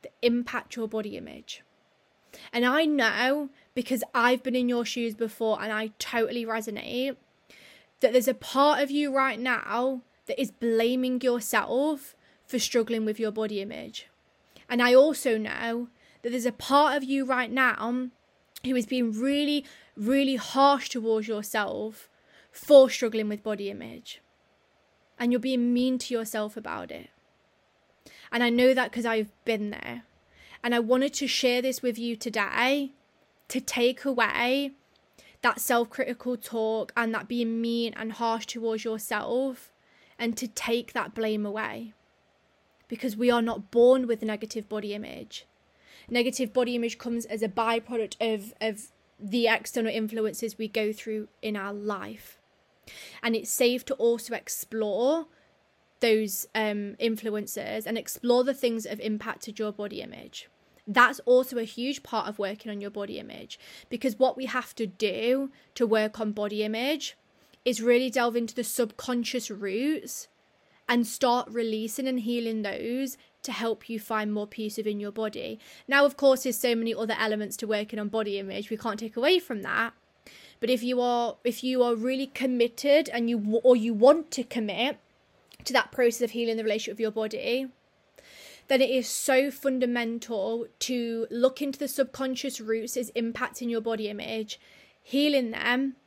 that 0.02 0.14
impact 0.22 0.76
your 0.76 0.88
body 0.88 1.16
image. 1.16 1.64
And 2.52 2.66
I 2.66 2.86
know 2.86 3.50
because 3.76 4.04
I've 4.14 4.44
been 4.44 4.56
in 4.56 4.70
your 4.70 4.86
shoes 4.86 5.14
before 5.16 5.62
and 5.62 5.72
I 5.72 5.92
totally 6.00 6.46
resonate 6.46 7.16
that 8.00 8.12
there's 8.12 8.28
a 8.28 8.34
part 8.34 8.82
of 8.82 8.92
you 8.92 9.16
right 9.16 9.40
now 9.40 10.02
that 10.26 10.42
is 10.42 10.52
blaming 10.52 11.22
yourself 11.22 12.16
for 12.46 12.60
struggling 12.60 13.06
with 13.06 13.20
your 13.20 13.32
body 13.32 13.62
image. 13.62 14.08
And 14.70 14.82
I 14.82 14.94
also 14.94 15.38
know 15.38 15.90
that 16.24 16.32
there's 16.32 16.46
a 16.46 16.52
part 16.52 16.98
of 16.98 17.04
you 17.04 17.26
right 17.26 17.52
now 17.52 18.10
who 18.66 18.76
is 18.76 18.86
being 18.86 19.12
really, 19.12 19.66
really 19.96 20.38
harsh 20.38 20.90
towards 20.90 21.28
yourself 21.28 22.10
for 22.52 22.90
struggling 22.90 23.30
with 23.30 23.44
body 23.44 23.70
image. 23.70 24.22
And 25.20 25.32
you're 25.32 25.40
being 25.40 25.74
mean 25.74 25.98
to 26.00 26.14
yourself 26.14 26.58
about 26.58 26.92
it. 26.92 27.10
And 28.32 28.42
I 28.44 28.50
know 28.50 28.74
that 28.74 28.92
because 28.92 29.06
I've 29.06 29.32
been 29.46 29.70
there. 29.70 30.04
And 30.64 30.74
I 30.74 30.80
wanted 30.80 31.14
to 31.16 31.28
share 31.28 31.62
this 31.62 31.82
with 31.82 32.00
you 32.00 32.16
today 32.16 32.94
to 33.50 33.60
take 33.60 34.06
away 34.06 34.72
that 35.42 35.60
self 35.60 35.90
critical 35.90 36.38
talk 36.38 36.94
and 36.96 37.14
that 37.14 37.28
being 37.28 37.62
mean 37.62 37.94
and 37.96 38.14
harsh 38.14 38.46
towards 38.46 38.86
yourself 38.86 39.74
and 40.18 40.38
to 40.38 40.48
take 40.48 40.94
that 40.94 41.14
blame 41.14 41.46
away. 41.46 41.94
Because 42.88 43.18
we 43.18 43.30
are 43.30 43.42
not 43.42 43.72
born 43.72 44.08
with 44.08 44.22
negative 44.22 44.70
body 44.70 44.94
image 44.94 45.46
negative 46.10 46.54
body 46.54 46.76
image 46.76 46.98
comes 46.98 47.26
as 47.26 47.42
a 47.42 47.50
byproduct 47.50 48.16
of 48.20 48.54
of 48.62 48.92
the 49.20 49.48
external 49.48 49.92
influences 49.92 50.58
we 50.58 50.68
go 50.68 50.92
through 50.92 51.30
in 51.42 51.56
our 51.56 51.74
life. 51.74 52.40
And 53.22 53.36
it's 53.36 53.50
safe 53.50 53.86
to 53.86 53.94
also 53.96 54.34
explore 54.34 55.28
those 56.02 56.46
um, 56.54 56.96
influences 57.00 57.88
and 57.88 57.98
explore 57.98 58.44
the 58.44 58.54
things 58.54 58.84
that 58.84 58.90
have 58.90 59.00
impacted 59.00 59.58
your 59.58 59.72
body 59.72 60.02
image. 60.02 60.50
That's 60.86 61.22
also 61.22 61.58
a 61.58 61.64
huge 61.64 62.04
part 62.04 62.28
of 62.28 62.40
working 62.40 62.70
on 62.70 62.82
your 62.82 62.92
body 62.92 63.18
image 63.18 63.58
because 63.90 64.20
what 64.20 64.36
we 64.36 64.48
have 64.48 64.76
to 64.76 64.86
do 64.86 65.50
to 65.76 65.88
work 65.88 66.20
on 66.20 66.34
body 66.34 66.64
image 66.64 67.16
is 67.64 67.82
really 67.82 68.10
delve 68.10 68.36
into 68.36 68.54
the 68.54 68.66
subconscious 68.66 69.50
roots 69.50 70.28
and 70.90 71.08
start 71.08 71.48
releasing 71.50 72.08
and 72.10 72.20
healing 72.20 72.64
those 72.64 73.18
to 73.44 73.52
help 73.52 73.90
you 73.90 74.00
find 74.00 74.34
more 74.34 74.48
peace 74.48 74.78
within 74.78 75.00
your 75.00 75.12
body. 75.12 75.60
Now, 75.88 76.06
of 76.06 76.18
course, 76.18 76.44
there's 76.44 76.58
so 76.58 76.76
many 76.76 76.94
other 76.94 77.16
elements 77.20 77.58
to 77.58 77.68
working 77.68 78.00
on 78.00 78.08
body 78.08 78.40
image. 78.40 78.70
We 78.70 78.78
can't 78.78 79.00
take 79.00 79.16
away 79.18 79.40
from 79.40 79.62
that. 79.62 79.94
But 80.60 80.70
if 80.70 80.82
you 80.82 81.02
are 81.02 81.36
if 81.44 81.64
you 81.64 81.84
are 81.84 81.94
really 81.94 82.28
committed 82.28 83.10
and 83.10 83.30
you 83.30 83.60
or 83.64 83.76
you 83.76 83.94
want 83.94 84.32
to 84.32 84.44
commit 84.44 84.98
to 85.66 85.74
that 85.74 85.92
process 85.92 86.22
of 86.22 86.32
healing 86.32 86.58
the 86.58 86.64
relationship 86.64 86.94
with 86.94 87.02
your 87.02 87.12
body, 87.12 87.68
then 88.70 88.82
it 88.82 88.90
is 88.90 89.08
so 89.08 89.52
fundamental 89.52 90.66
to 90.80 91.28
look 91.30 91.62
into 91.62 91.80
the 91.80 91.88
subconscious 91.88 92.62
roots 92.62 92.96
as 92.96 93.12
impacting 93.12 93.70
your 93.70 93.82
body 93.82 94.08
image, 94.08 94.60
healing 95.02 95.52
them, 95.52 95.98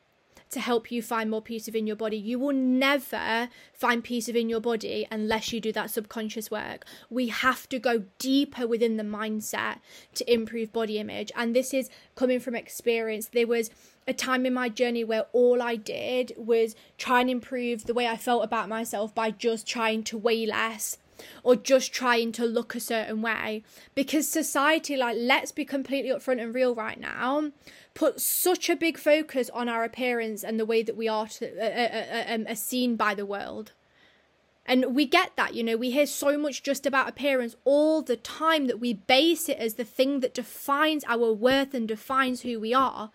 to 0.49 0.59
help 0.59 0.91
you 0.91 1.01
find 1.01 1.29
more 1.29 1.41
peace 1.41 1.65
within 1.65 1.87
your 1.87 1.95
body. 1.95 2.17
You 2.17 2.39
will 2.39 2.53
never 2.53 3.49
find 3.73 4.03
peace 4.03 4.27
within 4.27 4.49
your 4.49 4.59
body 4.59 5.07
unless 5.11 5.51
you 5.51 5.59
do 5.59 5.71
that 5.73 5.89
subconscious 5.89 6.49
work. 6.49 6.85
We 7.09 7.27
have 7.27 7.67
to 7.69 7.79
go 7.79 8.03
deeper 8.19 8.67
within 8.67 8.97
the 8.97 9.03
mindset 9.03 9.79
to 10.15 10.31
improve 10.33 10.73
body 10.73 10.99
image. 10.99 11.31
And 11.35 11.55
this 11.55 11.73
is 11.73 11.89
coming 12.15 12.39
from 12.39 12.55
experience. 12.55 13.27
There 13.27 13.47
was 13.47 13.69
a 14.07 14.13
time 14.13 14.45
in 14.45 14.53
my 14.53 14.69
journey 14.69 15.03
where 15.03 15.25
all 15.33 15.61
I 15.61 15.75
did 15.75 16.33
was 16.37 16.75
try 16.97 17.21
and 17.21 17.29
improve 17.29 17.85
the 17.85 17.93
way 17.93 18.07
I 18.07 18.15
felt 18.15 18.43
about 18.43 18.69
myself 18.69 19.13
by 19.13 19.31
just 19.31 19.67
trying 19.67 20.03
to 20.03 20.17
weigh 20.17 20.45
less 20.45 20.97
or 21.43 21.55
just 21.55 21.93
trying 21.93 22.31
to 22.31 22.45
look 22.45 22.75
a 22.75 22.79
certain 22.79 23.21
way 23.21 23.63
because 23.95 24.27
society 24.27 24.95
like 24.95 25.17
let's 25.19 25.51
be 25.51 25.65
completely 25.65 26.11
upfront 26.11 26.41
and 26.41 26.53
real 26.53 26.75
right 26.75 26.99
now 26.99 27.51
puts 27.97 28.23
such 28.23 28.69
a 28.69 28.75
big 28.75 28.95
focus 28.95 29.49
on 29.55 29.67
our 29.67 29.83
appearance 29.83 30.43
and 30.43 30.59
the 30.59 30.65
way 30.65 30.83
that 30.83 30.95
we 30.95 31.07
are, 31.07 31.27
to, 31.27 31.47
uh, 31.57 31.65
uh, 31.65 32.31
uh, 32.31 32.33
um, 32.35 32.45
are 32.47 32.55
seen 32.55 32.95
by 32.95 33.15
the 33.15 33.25
world. 33.25 33.71
And 34.67 34.93
we 34.93 35.07
get 35.07 35.31
that, 35.35 35.55
you 35.55 35.63
know, 35.63 35.77
we 35.77 35.89
hear 35.89 36.05
so 36.05 36.37
much 36.37 36.61
just 36.61 36.85
about 36.85 37.09
appearance 37.09 37.55
all 37.63 38.03
the 38.03 38.17
time 38.17 38.67
that 38.67 38.79
we 38.79 38.93
base 38.93 39.49
it 39.49 39.57
as 39.57 39.75
the 39.75 39.83
thing 39.83 40.19
that 40.19 40.35
defines 40.35 41.03
our 41.07 41.31
worth 41.31 41.73
and 41.73 41.87
defines 41.87 42.41
who 42.41 42.59
we 42.59 42.71
are. 42.71 43.09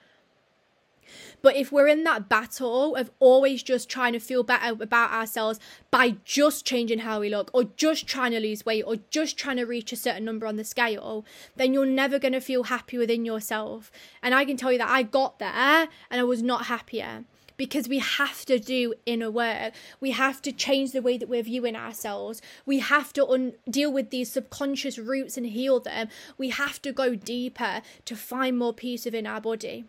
But 1.43 1.57
if 1.57 1.73
we're 1.73 1.89
in 1.89 2.05
that 2.05 2.29
battle 2.29 2.97
of 2.97 3.11
always 3.19 3.63
just 3.63 3.89
trying 3.89 4.13
to 4.13 4.19
feel 4.19 4.43
better 4.43 4.83
about 4.83 5.13
ourselves 5.13 5.59
by 5.91 6.17
just 6.25 6.65
changing 6.65 7.01
how 7.01 7.21
we 7.21 7.29
look, 7.29 7.51
or 7.53 7.65
just 7.77 8.07
trying 8.07 8.33
to 8.33 8.41
lose 8.41 8.65
weight, 8.65 8.85
or 8.87 8.97
just 9.11 9.37
trying 9.37 9.57
to 9.57 9.65
reach 9.65 9.93
a 9.93 9.97
certain 9.97 10.25
number 10.25 10.47
on 10.47 10.57
the 10.57 10.65
scale, 10.65 11.25
then 11.57 11.73
you're 11.73 11.87
never 11.87 12.19
going 12.19 12.33
to 12.33 12.41
feel 12.41 12.65
happy 12.65 12.99
within 12.99 13.25
yourself. 13.25 13.91
And 14.23 14.35
I 14.35 14.45
can 14.45 14.57
tell 14.57 14.73
you 14.73 14.79
that 14.79 14.91
I 14.91 15.03
got 15.03 15.39
there 15.39 15.89
and 16.11 16.21
I 16.21 16.25
was 16.25 16.43
not 16.43 16.67
happier 16.67 17.25
because 17.57 17.89
we 17.89 17.99
have 17.99 18.45
to 18.47 18.59
do 18.59 18.95
inner 19.07 19.31
work. 19.31 19.73
We 20.01 20.11
have 20.11 20.43
to 20.43 20.53
change 20.53 20.93
the 20.93 21.03
way 21.03 21.19
that 21.19 21.29
we're 21.29 21.43
viewing 21.43 21.77
ourselves. 21.77 22.43
We 22.67 22.81
have 22.81 23.13
to 23.13 23.27
un- 23.29 23.53
deal 23.71 23.93
with 23.93 24.11
these 24.11 24.33
subconscious 24.33 24.99
roots 24.99 25.37
and 25.37 25.47
heal 25.47 25.79
them. 25.79 26.09
We 26.39 26.51
have 26.51 26.83
to 26.83 26.93
go 26.93 27.15
deeper 27.15 27.83
to 28.05 28.17
find 28.17 28.59
more 28.59 28.73
peace 28.73 29.05
within 29.05 29.27
our 29.27 29.41
body. 29.41 29.85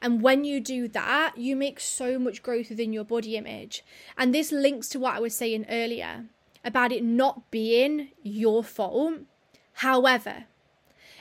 And 0.00 0.22
when 0.22 0.44
you 0.44 0.60
do 0.60 0.88
that, 0.88 1.36
you 1.36 1.56
make 1.56 1.80
so 1.80 2.18
much 2.18 2.42
growth 2.42 2.68
within 2.68 2.92
your 2.92 3.04
body 3.04 3.36
image. 3.36 3.84
And 4.16 4.34
this 4.34 4.52
links 4.52 4.88
to 4.90 4.98
what 4.98 5.14
I 5.14 5.20
was 5.20 5.34
saying 5.34 5.66
earlier 5.68 6.26
about 6.64 6.92
it 6.92 7.02
not 7.02 7.50
being 7.50 8.10
your 8.22 8.62
fault. 8.62 9.20
However, 9.74 10.44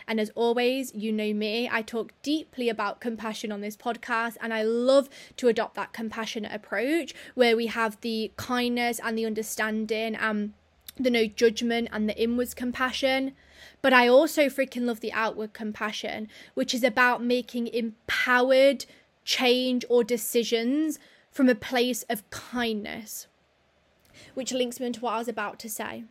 and 0.08 0.20
as 0.20 0.32
always, 0.36 0.94
you 0.94 1.12
know 1.12 1.34
me, 1.34 1.70
I 1.72 1.82
talk 1.82 2.14
deeply 2.22 2.70
about 2.70 3.02
compassion 3.02 3.52
on 3.52 3.62
this 3.62 3.76
podcast, 3.76 4.38
and 4.40 4.54
I 4.54 4.62
love 4.62 5.10
to 5.38 5.48
adopt 5.48 5.76
that 5.76 5.94
compassionate 5.94 6.54
approach 6.54 7.14
where 7.34 7.58
we 7.58 7.68
have 7.68 8.00
the 8.02 8.32
kindness 8.38 9.00
and 9.04 9.18
the 9.18 9.26
understanding 9.26 10.16
and 10.16 10.54
the 10.98 11.10
no 11.10 11.26
judgment 11.26 11.90
and 11.92 12.08
the 12.08 12.18
inwards 12.22 12.54
compassion. 12.54 13.34
But 13.82 13.94
I 13.94 14.08
also 14.08 14.46
freaking 14.46 14.86
love 14.86 15.00
the 15.00 15.14
outward 15.14 15.54
compassion, 15.54 16.28
which 16.54 16.74
is 16.74 16.84
about 16.84 17.24
making 17.24 17.68
empowered 17.68 18.86
change 19.24 19.86
or 19.90 20.04
decisions 20.04 21.00
from 21.32 21.50
a 21.50 21.56
place 21.56 22.04
of 22.10 22.30
kindness, 22.30 23.28
which 24.34 24.54
links 24.54 24.80
me 24.80 24.86
into 24.86 25.02
what 25.02 25.14
I 25.14 25.18
was 25.18 25.28
about 25.28 25.60
to 25.60 25.70
say. 25.70 26.06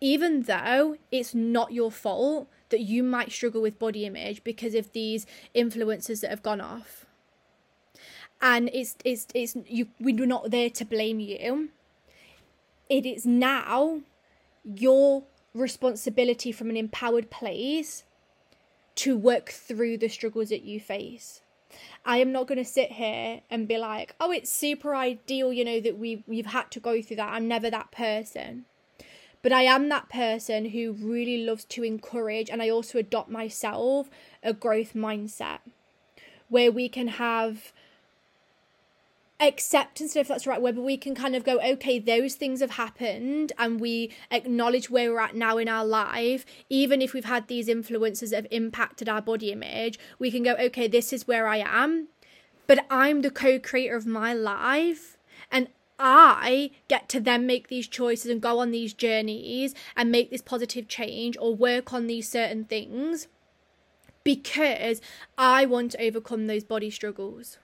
Even 0.00 0.42
though 0.42 0.96
it's 1.10 1.34
not 1.34 1.72
your 1.72 1.90
fault 1.90 2.48
that 2.70 2.80
you 2.80 3.02
might 3.02 3.32
struggle 3.32 3.60
with 3.60 3.78
body 3.78 4.04
image 4.06 4.44
because 4.44 4.74
of 4.74 4.92
these 4.92 5.26
influences 5.54 6.20
that 6.20 6.30
have 6.30 6.42
gone 6.42 6.60
off. 6.60 7.04
And 8.40 8.70
it's 8.72 8.96
it's 9.04 9.26
it's 9.34 9.56
you 9.66 9.88
we're 9.98 10.24
not 10.24 10.50
there 10.50 10.70
to 10.70 10.84
blame 10.84 11.18
you. 11.18 11.70
It 12.88 13.04
is 13.04 13.26
now 13.26 14.02
your 14.64 15.24
responsibility 15.54 16.52
from 16.52 16.70
an 16.70 16.76
empowered 16.76 17.30
place 17.30 18.04
to 18.96 19.16
work 19.16 19.50
through 19.50 19.98
the 19.98 20.08
struggles 20.08 20.48
that 20.48 20.62
you 20.62 20.80
face. 20.80 21.40
I 22.04 22.18
am 22.18 22.32
not 22.32 22.46
going 22.46 22.58
to 22.58 22.64
sit 22.64 22.92
here 22.92 23.42
and 23.50 23.68
be 23.68 23.78
like, 23.78 24.14
"Oh, 24.18 24.30
it's 24.30 24.50
super 24.50 24.94
ideal, 24.94 25.52
you 25.52 25.64
know, 25.64 25.80
that 25.80 25.98
we 25.98 26.24
we've 26.26 26.46
had 26.46 26.70
to 26.72 26.80
go 26.80 27.00
through 27.02 27.16
that." 27.16 27.32
I'm 27.32 27.46
never 27.46 27.70
that 27.70 27.90
person. 27.90 28.64
But 29.42 29.52
I 29.52 29.62
am 29.62 29.88
that 29.88 30.08
person 30.08 30.66
who 30.66 30.92
really 30.92 31.44
loves 31.44 31.64
to 31.66 31.84
encourage 31.84 32.50
and 32.50 32.60
I 32.60 32.68
also 32.70 32.98
adopt 32.98 33.30
myself 33.30 34.10
a 34.42 34.52
growth 34.52 34.94
mindset 34.94 35.60
where 36.48 36.72
we 36.72 36.88
can 36.88 37.08
have 37.08 37.72
acceptance 39.40 40.16
if 40.16 40.26
that's 40.26 40.44
the 40.44 40.50
right 40.50 40.60
word 40.60 40.74
but 40.74 40.82
we 40.82 40.96
can 40.96 41.14
kind 41.14 41.36
of 41.36 41.44
go 41.44 41.60
okay 41.60 41.98
those 42.00 42.34
things 42.34 42.60
have 42.60 42.72
happened 42.72 43.52
and 43.56 43.78
we 43.78 44.12
acknowledge 44.32 44.90
where 44.90 45.12
we're 45.12 45.20
at 45.20 45.36
now 45.36 45.58
in 45.58 45.68
our 45.68 45.84
life 45.84 46.44
even 46.68 47.00
if 47.00 47.12
we've 47.12 47.24
had 47.24 47.46
these 47.46 47.68
influences 47.68 48.30
that 48.30 48.36
have 48.36 48.46
impacted 48.50 49.08
our 49.08 49.22
body 49.22 49.52
image 49.52 49.96
we 50.18 50.30
can 50.30 50.42
go 50.42 50.54
okay 50.54 50.88
this 50.88 51.12
is 51.12 51.28
where 51.28 51.46
i 51.46 51.58
am 51.58 52.08
but 52.66 52.84
i'm 52.90 53.22
the 53.22 53.30
co-creator 53.30 53.94
of 53.94 54.06
my 54.06 54.34
life 54.34 55.16
and 55.52 55.68
I 56.00 56.70
get 56.86 57.08
to 57.08 57.20
then 57.20 57.44
make 57.46 57.66
these 57.66 57.88
choices 57.88 58.30
and 58.30 58.40
go 58.40 58.60
on 58.60 58.70
these 58.70 58.94
journeys 58.94 59.74
and 59.96 60.12
make 60.12 60.30
this 60.30 60.42
positive 60.42 60.86
change 60.86 61.36
or 61.40 61.54
work 61.56 61.92
on 61.92 62.06
these 62.06 62.28
certain 62.28 62.64
things 62.66 63.26
because 64.22 65.00
I 65.36 65.66
want 65.66 65.92
to 65.92 66.02
overcome 66.02 66.46
those 66.46 66.62
body 66.62 66.90
struggles. 66.90 67.58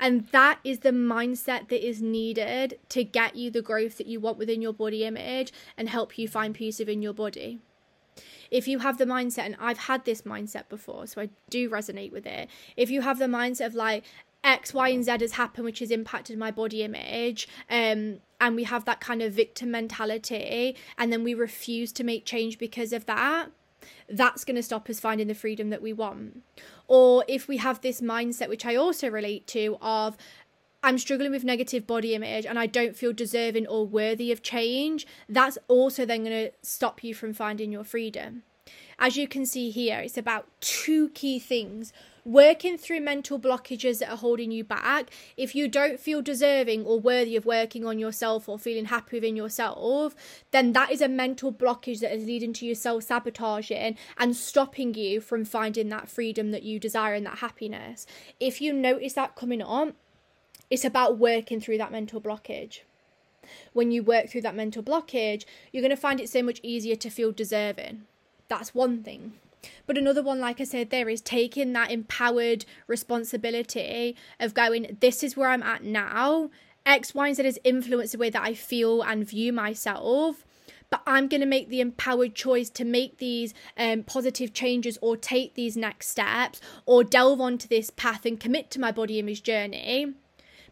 And 0.00 0.26
that 0.28 0.58
is 0.64 0.78
the 0.78 0.90
mindset 0.90 1.68
that 1.68 1.86
is 1.86 2.00
needed 2.00 2.78
to 2.88 3.04
get 3.04 3.36
you 3.36 3.50
the 3.50 3.62
growth 3.62 3.98
that 3.98 4.06
you 4.06 4.18
want 4.18 4.38
within 4.38 4.62
your 4.62 4.72
body 4.72 5.04
image 5.04 5.52
and 5.76 5.90
help 5.90 6.18
you 6.18 6.26
find 6.26 6.54
peace 6.54 6.78
within 6.78 7.02
your 7.02 7.12
body. 7.12 7.58
If 8.50 8.66
you 8.66 8.80
have 8.80 8.98
the 8.98 9.04
mindset, 9.04 9.44
and 9.44 9.56
I've 9.60 9.78
had 9.78 10.04
this 10.04 10.22
mindset 10.22 10.68
before, 10.68 11.06
so 11.06 11.20
I 11.20 11.28
do 11.50 11.70
resonate 11.70 12.10
with 12.10 12.26
it. 12.26 12.48
If 12.76 12.90
you 12.90 13.02
have 13.02 13.18
the 13.18 13.26
mindset 13.26 13.66
of 13.66 13.74
like, 13.74 14.04
X, 14.42 14.72
Y, 14.72 14.88
and 14.88 15.04
Z 15.04 15.18
has 15.20 15.32
happened, 15.32 15.66
which 15.66 15.80
has 15.80 15.90
impacted 15.90 16.38
my 16.38 16.50
body 16.50 16.82
image, 16.82 17.46
um, 17.68 18.20
and 18.40 18.56
we 18.56 18.64
have 18.64 18.86
that 18.86 19.00
kind 19.00 19.20
of 19.20 19.34
victim 19.34 19.70
mentality, 19.70 20.76
and 20.96 21.12
then 21.12 21.22
we 21.22 21.34
refuse 21.34 21.92
to 21.92 22.04
make 22.04 22.24
change 22.24 22.58
because 22.58 22.94
of 22.94 23.04
that, 23.04 23.50
that's 24.08 24.44
going 24.44 24.56
to 24.56 24.62
stop 24.62 24.88
us 24.88 25.00
finding 25.00 25.28
the 25.28 25.34
freedom 25.34 25.70
that 25.70 25.82
we 25.82 25.92
want. 25.92 26.42
Or 26.88 27.24
if 27.28 27.48
we 27.48 27.58
have 27.58 27.80
this 27.80 28.00
mindset, 28.00 28.48
which 28.48 28.66
I 28.66 28.76
also 28.76 29.08
relate 29.08 29.46
to, 29.48 29.76
of 29.80 30.16
I'm 30.82 30.98
struggling 30.98 31.30
with 31.30 31.44
negative 31.44 31.86
body 31.86 32.14
image 32.14 32.46
and 32.46 32.58
I 32.58 32.66
don't 32.66 32.96
feel 32.96 33.12
deserving 33.12 33.66
or 33.66 33.86
worthy 33.86 34.32
of 34.32 34.42
change, 34.42 35.06
that's 35.28 35.58
also 35.68 36.06
then 36.06 36.24
going 36.24 36.46
to 36.46 36.52
stop 36.62 37.04
you 37.04 37.14
from 37.14 37.34
finding 37.34 37.70
your 37.70 37.84
freedom. 37.84 38.42
As 38.98 39.16
you 39.16 39.28
can 39.28 39.46
see 39.46 39.70
here, 39.70 39.98
it's 39.98 40.18
about 40.18 40.46
two 40.60 41.10
key 41.10 41.38
things 41.38 41.92
working 42.24 42.76
through 42.76 43.00
mental 43.00 43.38
blockages 43.38 43.98
that 43.98 44.10
are 44.10 44.16
holding 44.16 44.50
you 44.50 44.64
back, 44.64 45.10
if 45.36 45.54
you 45.54 45.68
don't 45.68 46.00
feel 46.00 46.22
deserving 46.22 46.84
or 46.84 47.00
worthy 47.00 47.36
of 47.36 47.46
working 47.46 47.86
on 47.86 47.98
yourself 47.98 48.48
or 48.48 48.58
feeling 48.58 48.86
happy 48.86 49.16
within 49.16 49.36
yourself, 49.36 50.14
then 50.50 50.72
that 50.72 50.90
is 50.90 51.00
a 51.00 51.08
mental 51.08 51.52
blockage 51.52 52.00
that 52.00 52.14
is 52.14 52.24
leading 52.24 52.52
to 52.52 52.66
you 52.66 52.74
self 52.74 53.04
sabotaging 53.04 53.96
and 54.18 54.36
stopping 54.36 54.94
you 54.94 55.20
from 55.20 55.44
finding 55.44 55.88
that 55.88 56.08
freedom 56.08 56.50
that 56.50 56.62
you 56.62 56.78
desire 56.78 57.14
and 57.14 57.26
that 57.26 57.38
happiness. 57.38 58.06
If 58.38 58.60
you 58.60 58.72
notice 58.72 59.14
that 59.14 59.36
coming 59.36 59.62
on, 59.62 59.94
it's 60.70 60.84
about 60.84 61.18
working 61.18 61.60
through 61.60 61.78
that 61.78 61.92
mental 61.92 62.20
blockage. 62.20 62.80
When 63.72 63.90
you 63.90 64.02
work 64.02 64.28
through 64.28 64.42
that 64.42 64.54
mental 64.54 64.82
blockage, 64.82 65.44
you're 65.72 65.82
going 65.82 65.90
to 65.90 65.96
find 65.96 66.20
it 66.20 66.28
so 66.28 66.42
much 66.42 66.60
easier 66.62 66.94
to 66.96 67.10
feel 67.10 67.32
deserving. 67.32 68.02
That's 68.48 68.74
one 68.74 69.02
thing. 69.02 69.34
But 69.86 69.98
another 69.98 70.22
one, 70.22 70.40
like 70.40 70.60
I 70.60 70.64
said, 70.64 70.90
there 70.90 71.08
is 71.08 71.20
taking 71.20 71.72
that 71.72 71.90
empowered 71.90 72.64
responsibility 72.86 74.16
of 74.38 74.54
going, 74.54 74.96
this 75.00 75.22
is 75.22 75.36
where 75.36 75.50
I'm 75.50 75.62
at 75.62 75.82
now. 75.82 76.50
X, 76.86 77.14
Y, 77.14 77.28
and 77.28 77.36
Z 77.36 77.44
has 77.44 77.58
influenced 77.64 78.12
the 78.12 78.18
way 78.18 78.30
that 78.30 78.42
I 78.42 78.54
feel 78.54 79.02
and 79.02 79.28
view 79.28 79.52
myself. 79.52 80.44
But 80.88 81.02
I'm 81.06 81.28
going 81.28 81.40
to 81.40 81.46
make 81.46 81.68
the 81.68 81.80
empowered 81.80 82.34
choice 82.34 82.68
to 82.70 82.84
make 82.84 83.18
these 83.18 83.54
um, 83.76 84.02
positive 84.02 84.52
changes 84.52 84.98
or 85.00 85.16
take 85.16 85.54
these 85.54 85.76
next 85.76 86.08
steps 86.08 86.60
or 86.84 87.04
delve 87.04 87.40
onto 87.40 87.68
this 87.68 87.90
path 87.90 88.26
and 88.26 88.40
commit 88.40 88.70
to 88.72 88.80
my 88.80 88.90
body 88.90 89.18
image 89.18 89.42
journey 89.42 90.14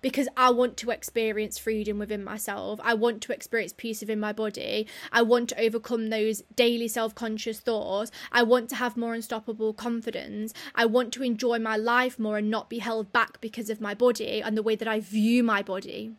because 0.00 0.28
I 0.37 0.50
want 0.50 0.76
to 0.78 0.90
experience 0.90 1.59
freedom 1.59 1.99
within 1.99 2.25
myself. 2.25 2.81
I 2.83 2.95
want 2.95 3.23
to 3.23 3.33
experience 3.33 3.75
peace 3.76 4.00
within 4.00 4.21
my 4.21 4.33
body. 4.33 4.87
I 5.12 5.23
want 5.23 5.49
to 5.50 5.61
overcome 5.61 6.09
those 6.09 6.43
daily 6.55 6.88
self 6.88 7.14
conscious 7.14 7.61
thoughts. 7.61 8.11
I 8.33 8.43
want 8.43 8.69
to 8.71 8.76
have 8.76 8.97
more 8.97 9.14
unstoppable 9.14 9.73
confidence. 9.73 10.52
I 10.75 10.87
want 10.87 11.12
to 11.14 11.23
enjoy 11.23 11.59
my 11.59 11.76
life 11.76 12.19
more 12.19 12.38
and 12.38 12.50
not 12.50 12.71
be 12.71 12.78
held 12.78 13.12
back 13.12 13.40
because 13.40 13.71
of 13.71 13.81
my 13.81 13.95
body 13.95 14.40
and 14.43 14.57
the 14.57 14.62
way 14.62 14.76
that 14.76 14.88
I 14.88 15.00
view 15.00 15.43
my 15.43 15.62
body. 15.62 16.12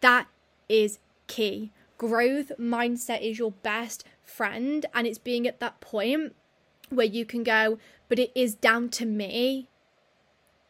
That 0.00 0.28
is 0.68 0.98
key 1.26 1.72
growth 1.98 2.52
mindset 2.58 3.20
is 3.20 3.38
your 3.38 3.50
best 3.50 4.04
friend, 4.22 4.86
and 4.94 5.06
it's 5.06 5.18
being 5.18 5.46
at 5.46 5.60
that 5.60 5.80
point 5.80 6.34
where 6.88 7.06
you 7.06 7.26
can 7.26 7.42
go, 7.42 7.78
but 8.08 8.18
it 8.18 8.30
is 8.34 8.54
down 8.54 8.88
to 8.88 9.04
me 9.04 9.68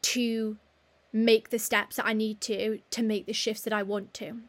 to 0.03 0.57
make 1.13 1.51
the 1.51 1.59
steps 1.59 1.97
that 1.97 2.07
I 2.07 2.13
need 2.13 2.41
to 2.43 2.81
to 2.91 3.03
make 3.03 3.27
the 3.27 3.33
shifts 3.33 3.63
that 3.63 3.73
I 3.73 3.83
want 3.83 4.15
to. 4.15 4.41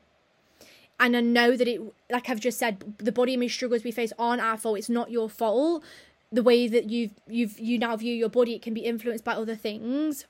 And 1.00 1.16
I 1.16 1.22
know 1.22 1.56
that 1.56 1.68
it, 1.68 1.82
like 2.12 2.30
I've 2.30 2.42
just 2.42 2.60
said, 2.60 2.96
the 2.98 3.12
body 3.12 3.34
image 3.34 3.54
struggles 3.54 3.86
we 3.86 3.92
face 3.92 4.12
aren't 4.20 4.42
our 4.42 4.58
fault. 4.58 4.78
It's 4.78 4.90
not 4.90 5.12
your 5.12 5.30
fault. 5.30 5.84
The 6.32 6.44
way 6.44 6.68
that 6.68 6.90
you've 6.90 7.14
you've 7.28 7.58
you 7.60 7.80
now 7.80 7.96
view 7.96 8.14
your 8.14 8.30
body, 8.30 8.56
it 8.56 8.62
can 8.62 8.74
be 8.74 8.82
influenced 8.82 9.24
by 9.24 9.34
other 9.34 9.56
things, 9.56 10.26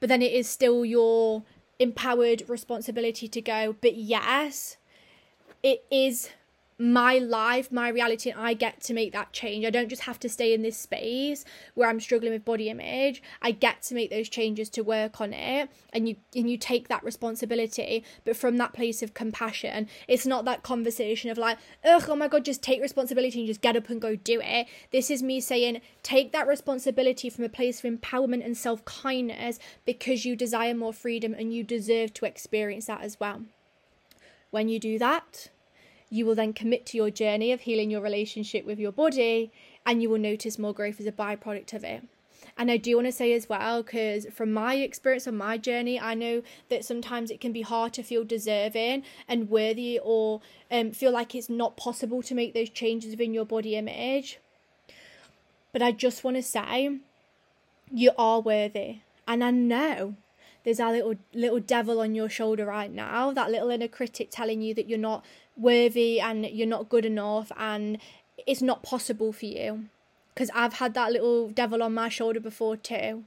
but 0.00 0.08
then 0.08 0.20
it 0.20 0.32
is 0.32 0.48
still 0.48 0.84
your 0.84 1.44
empowered 1.78 2.42
responsibility 2.48 3.28
to 3.28 3.40
go. 3.40 3.76
But 3.80 3.96
yes, 3.96 4.76
it 5.62 5.84
is 5.90 6.30
my 6.82 7.18
life, 7.18 7.70
my 7.70 7.88
reality, 7.88 8.30
and 8.30 8.40
I 8.40 8.54
get 8.54 8.80
to 8.82 8.92
make 8.92 9.12
that 9.12 9.32
change. 9.32 9.64
I 9.64 9.70
don't 9.70 9.88
just 9.88 10.02
have 10.02 10.18
to 10.18 10.28
stay 10.28 10.52
in 10.52 10.62
this 10.62 10.76
space 10.76 11.44
where 11.74 11.88
I'm 11.88 12.00
struggling 12.00 12.32
with 12.32 12.44
body 12.44 12.68
image. 12.68 13.22
I 13.40 13.52
get 13.52 13.82
to 13.82 13.94
make 13.94 14.10
those 14.10 14.28
changes 14.28 14.68
to 14.70 14.82
work 14.82 15.20
on 15.20 15.32
it, 15.32 15.70
and 15.92 16.08
you 16.08 16.16
and 16.34 16.50
you 16.50 16.56
take 16.56 16.88
that 16.88 17.04
responsibility, 17.04 18.04
but 18.24 18.36
from 18.36 18.56
that 18.56 18.72
place 18.72 19.00
of 19.00 19.14
compassion. 19.14 19.88
It's 20.08 20.26
not 20.26 20.44
that 20.46 20.64
conversation 20.64 21.30
of 21.30 21.38
like, 21.38 21.58
ugh, 21.84 22.06
oh 22.08 22.16
my 22.16 22.26
god, 22.26 22.44
just 22.44 22.62
take 22.62 22.82
responsibility 22.82 23.38
and 23.38 23.46
just 23.46 23.60
get 23.60 23.76
up 23.76 23.88
and 23.88 24.00
go 24.00 24.16
do 24.16 24.40
it. 24.42 24.66
This 24.90 25.08
is 25.08 25.22
me 25.22 25.40
saying, 25.40 25.82
take 26.02 26.32
that 26.32 26.48
responsibility 26.48 27.30
from 27.30 27.44
a 27.44 27.48
place 27.48 27.84
of 27.84 27.92
empowerment 27.92 28.44
and 28.44 28.56
self 28.56 28.84
kindness 28.84 29.60
because 29.86 30.24
you 30.24 30.34
desire 30.34 30.74
more 30.74 30.92
freedom 30.92 31.32
and 31.32 31.54
you 31.54 31.62
deserve 31.62 32.12
to 32.14 32.24
experience 32.24 32.86
that 32.86 33.02
as 33.02 33.20
well. 33.20 33.42
When 34.50 34.68
you 34.68 34.80
do 34.80 34.98
that, 34.98 35.48
you 36.12 36.26
will 36.26 36.34
then 36.34 36.52
commit 36.52 36.84
to 36.84 36.98
your 36.98 37.10
journey 37.10 37.52
of 37.52 37.62
healing 37.62 37.90
your 37.90 38.02
relationship 38.02 38.66
with 38.66 38.78
your 38.78 38.92
body 38.92 39.50
and 39.86 40.02
you 40.02 40.10
will 40.10 40.18
notice 40.18 40.58
more 40.58 40.74
growth 40.74 41.00
as 41.00 41.06
a 41.06 41.12
byproduct 41.12 41.72
of 41.72 41.82
it. 41.84 42.02
And 42.58 42.70
I 42.70 42.76
do 42.76 42.96
want 42.96 43.06
to 43.06 43.12
say 43.12 43.32
as 43.32 43.48
well, 43.48 43.82
because 43.82 44.26
from 44.26 44.52
my 44.52 44.74
experience 44.74 45.26
on 45.26 45.38
my 45.38 45.56
journey, 45.56 45.98
I 45.98 46.12
know 46.12 46.42
that 46.68 46.84
sometimes 46.84 47.30
it 47.30 47.40
can 47.40 47.50
be 47.50 47.62
hard 47.62 47.94
to 47.94 48.02
feel 48.02 48.24
deserving 48.24 49.04
and 49.26 49.48
worthy 49.48 49.98
or 50.02 50.42
um, 50.70 50.92
feel 50.92 51.12
like 51.12 51.34
it's 51.34 51.48
not 51.48 51.78
possible 51.78 52.22
to 52.24 52.34
make 52.34 52.52
those 52.52 52.68
changes 52.68 53.12
within 53.12 53.32
your 53.32 53.46
body 53.46 53.74
image. 53.74 54.38
But 55.72 55.80
I 55.80 55.92
just 55.92 56.24
want 56.24 56.36
to 56.36 56.42
say, 56.42 56.98
you 57.90 58.10
are 58.18 58.40
worthy. 58.40 58.98
And 59.26 59.42
I 59.42 59.50
know 59.50 60.16
there's 60.64 60.78
that 60.78 60.92
little 60.92 61.14
little 61.34 61.60
devil 61.60 62.00
on 62.00 62.14
your 62.14 62.28
shoulder 62.28 62.66
right 62.66 62.92
now, 62.92 63.32
that 63.32 63.50
little 63.50 63.70
inner 63.70 63.88
critic 63.88 64.28
telling 64.30 64.62
you 64.62 64.74
that 64.74 64.88
you're 64.88 64.98
not 64.98 65.24
worthy 65.56 66.20
and 66.20 66.46
you're 66.46 66.66
not 66.66 66.88
good 66.88 67.04
enough 67.04 67.50
and 67.56 67.98
it's 68.46 68.62
not 68.62 68.82
possible 68.82 69.32
for 69.32 69.46
you. 69.46 69.86
Because 70.34 70.50
I've 70.54 70.74
had 70.74 70.94
that 70.94 71.12
little 71.12 71.50
devil 71.50 71.82
on 71.82 71.94
my 71.94 72.08
shoulder 72.08 72.40
before 72.40 72.76
too. 72.76 73.24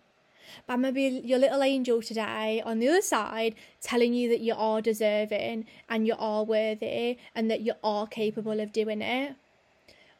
But 0.65 0.73
I'm 0.73 0.81
going 0.81 0.93
to 0.93 1.21
be 1.21 1.27
your 1.27 1.39
little 1.39 1.63
angel 1.63 2.01
today 2.01 2.61
on 2.65 2.79
the 2.79 2.87
other 2.87 3.01
side, 3.01 3.55
telling 3.81 4.13
you 4.13 4.29
that 4.29 4.41
you 4.41 4.53
are 4.55 4.81
deserving 4.81 5.65
and 5.89 6.07
you 6.07 6.15
are 6.17 6.43
worthy 6.43 7.17
and 7.33 7.49
that 7.51 7.61
you 7.61 7.73
are 7.83 8.07
capable 8.07 8.59
of 8.59 8.71
doing 8.71 9.01
it. 9.01 9.35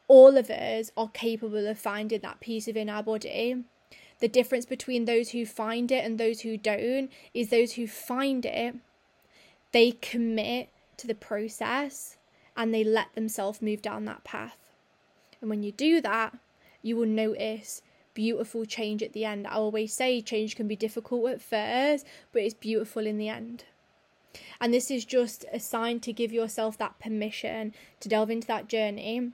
All 0.08 0.38
of 0.38 0.50
us 0.50 0.92
are 0.96 1.10
capable 1.10 1.68
of 1.68 1.80
finding 1.80 2.22
that 2.22 2.40
peace 2.40 2.68
within 2.68 2.90
our 2.90 3.04
body. 3.04 3.64
The 4.20 4.28
difference 4.28 4.66
between 4.66 5.06
those 5.06 5.32
who 5.32 5.46
find 5.46 5.92
it 5.92 6.06
and 6.06 6.18
those 6.18 6.42
who 6.42 6.58
don't 6.58 7.12
is 7.34 7.50
those 7.50 7.74
who 7.74 7.88
find 7.88 8.46
it, 8.46 8.76
they 9.72 9.92
commit 9.92 10.70
to 10.98 11.08
the 11.08 11.16
process 11.16 12.18
and 12.56 12.74
they 12.74 12.84
let 12.84 13.14
themselves 13.14 13.62
move 13.62 13.82
down 13.82 14.06
that 14.06 14.24
path. 14.24 14.58
And 15.42 15.50
when 15.50 15.64
you 15.64 15.72
do 15.72 16.00
that, 16.02 16.38
you 16.82 16.96
will 16.96 17.08
notice 17.08 17.82
beautiful 18.14 18.66
change 18.66 19.04
at 19.04 19.14
the 19.14 19.26
end. 19.26 19.46
I 19.46 19.56
always 19.56 19.94
say 19.94 20.22
change 20.22 20.56
can 20.56 20.68
be 20.68 20.76
difficult 20.76 21.30
at 21.30 21.42
first, 21.42 22.06
but 22.32 22.42
it's 22.42 22.54
beautiful 22.54 23.06
in 23.06 23.18
the 23.18 23.28
end. 23.28 23.66
And 24.60 24.74
this 24.74 24.90
is 24.90 25.06
just 25.06 25.46
a 25.52 25.60
sign 25.60 26.00
to 26.02 26.14
give 26.14 26.32
yourself 26.32 26.78
that 26.78 27.00
permission 27.00 27.74
to 28.00 28.10
delve 28.10 28.30
into 28.30 28.48
that 28.48 28.68
journey 28.68 29.32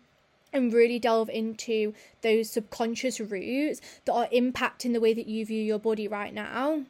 and 0.53 0.73
really 0.73 0.99
delve 0.99 1.29
into 1.29 1.93
those 2.21 2.49
subconscious 2.49 3.19
roots 3.19 3.81
that 4.05 4.13
are 4.13 4.27
impacting 4.27 4.93
the 4.93 4.99
way 4.99 5.13
that 5.13 5.27
you 5.27 5.45
view 5.45 5.61
your 5.61 5.79
body 5.79 6.07
right 6.07 6.33
now 6.33 6.83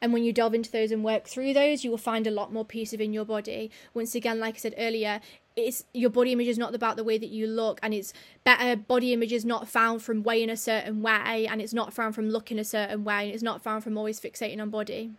and 0.00 0.12
when 0.12 0.24
you 0.24 0.32
delve 0.32 0.54
into 0.54 0.70
those 0.70 0.92
and 0.92 1.02
work 1.02 1.26
through 1.26 1.54
those, 1.54 1.82
you 1.82 1.90
will 1.90 1.98
find 1.98 2.26
a 2.26 2.30
lot 2.30 2.52
more 2.52 2.64
peace 2.64 2.92
within 2.92 3.12
your 3.12 3.24
body. 3.24 3.70
Once 3.94 4.14
again, 4.14 4.38
like 4.38 4.54
I 4.54 4.58
said 4.58 4.74
earlier, 4.78 5.20
it's 5.56 5.84
your 5.92 6.10
body 6.10 6.32
image 6.32 6.46
is 6.46 6.58
not 6.58 6.74
about 6.74 6.96
the 6.96 7.02
way 7.02 7.18
that 7.18 7.30
you 7.30 7.46
look 7.46 7.80
and 7.82 7.92
it's 7.92 8.12
better 8.44 8.76
body 8.76 9.12
image 9.12 9.32
is 9.32 9.44
not 9.44 9.68
found 9.68 10.02
from 10.02 10.22
weighing 10.22 10.50
a 10.50 10.56
certain 10.56 11.02
way 11.02 11.48
and 11.50 11.60
it's 11.60 11.74
not 11.74 11.92
found 11.92 12.14
from 12.14 12.30
looking 12.30 12.60
a 12.60 12.64
certain 12.64 13.02
way 13.02 13.24
and 13.24 13.34
it's 13.34 13.42
not 13.42 13.60
found 13.60 13.82
from 13.82 13.98
always 13.98 14.20
fixating 14.20 14.62
on 14.62 14.70
body 14.70 15.10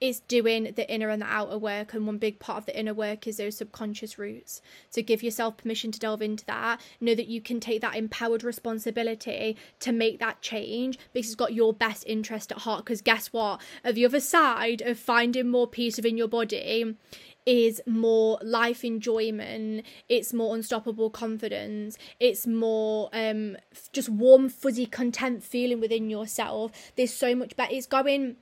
is 0.00 0.20
doing 0.20 0.72
the 0.76 0.90
inner 0.92 1.08
and 1.08 1.22
the 1.22 1.26
outer 1.26 1.58
work 1.58 1.92
and 1.92 2.06
one 2.06 2.18
big 2.18 2.38
part 2.38 2.58
of 2.58 2.66
the 2.66 2.78
inner 2.78 2.94
work 2.94 3.26
is 3.26 3.36
those 3.36 3.56
subconscious 3.56 4.18
roots. 4.18 4.62
So 4.90 5.02
give 5.02 5.22
yourself 5.22 5.56
permission 5.56 5.90
to 5.92 5.98
delve 5.98 6.22
into 6.22 6.44
that. 6.46 6.80
Know 7.00 7.14
that 7.14 7.28
you 7.28 7.40
can 7.40 7.58
take 7.60 7.80
that 7.80 7.96
empowered 7.96 8.44
responsibility 8.44 9.56
to 9.80 9.92
make 9.92 10.20
that 10.20 10.40
change. 10.40 10.98
Because 11.12 11.28
it's 11.28 11.34
got 11.34 11.54
your 11.54 11.72
best 11.72 12.04
interest 12.06 12.52
at 12.52 12.58
heart 12.58 12.84
because 12.84 13.02
guess 13.02 13.32
what? 13.32 13.60
The 13.84 14.04
other 14.04 14.20
side 14.20 14.82
of 14.82 14.98
finding 14.98 15.48
more 15.48 15.66
peace 15.66 15.96
within 15.96 16.16
your 16.16 16.28
body 16.28 16.96
is 17.44 17.80
more 17.86 18.38
life 18.42 18.84
enjoyment. 18.84 19.84
It's 20.08 20.34
more 20.34 20.54
unstoppable 20.54 21.10
confidence. 21.10 21.96
It's 22.20 22.46
more 22.46 23.08
um 23.12 23.56
just 23.92 24.10
warm 24.10 24.48
fuzzy 24.48 24.86
content 24.86 25.42
feeling 25.42 25.80
within 25.80 26.10
yourself. 26.10 26.72
There's 26.96 27.14
so 27.14 27.34
much 27.34 27.56
better. 27.56 27.72
It's 27.74 27.86
going 27.86 28.36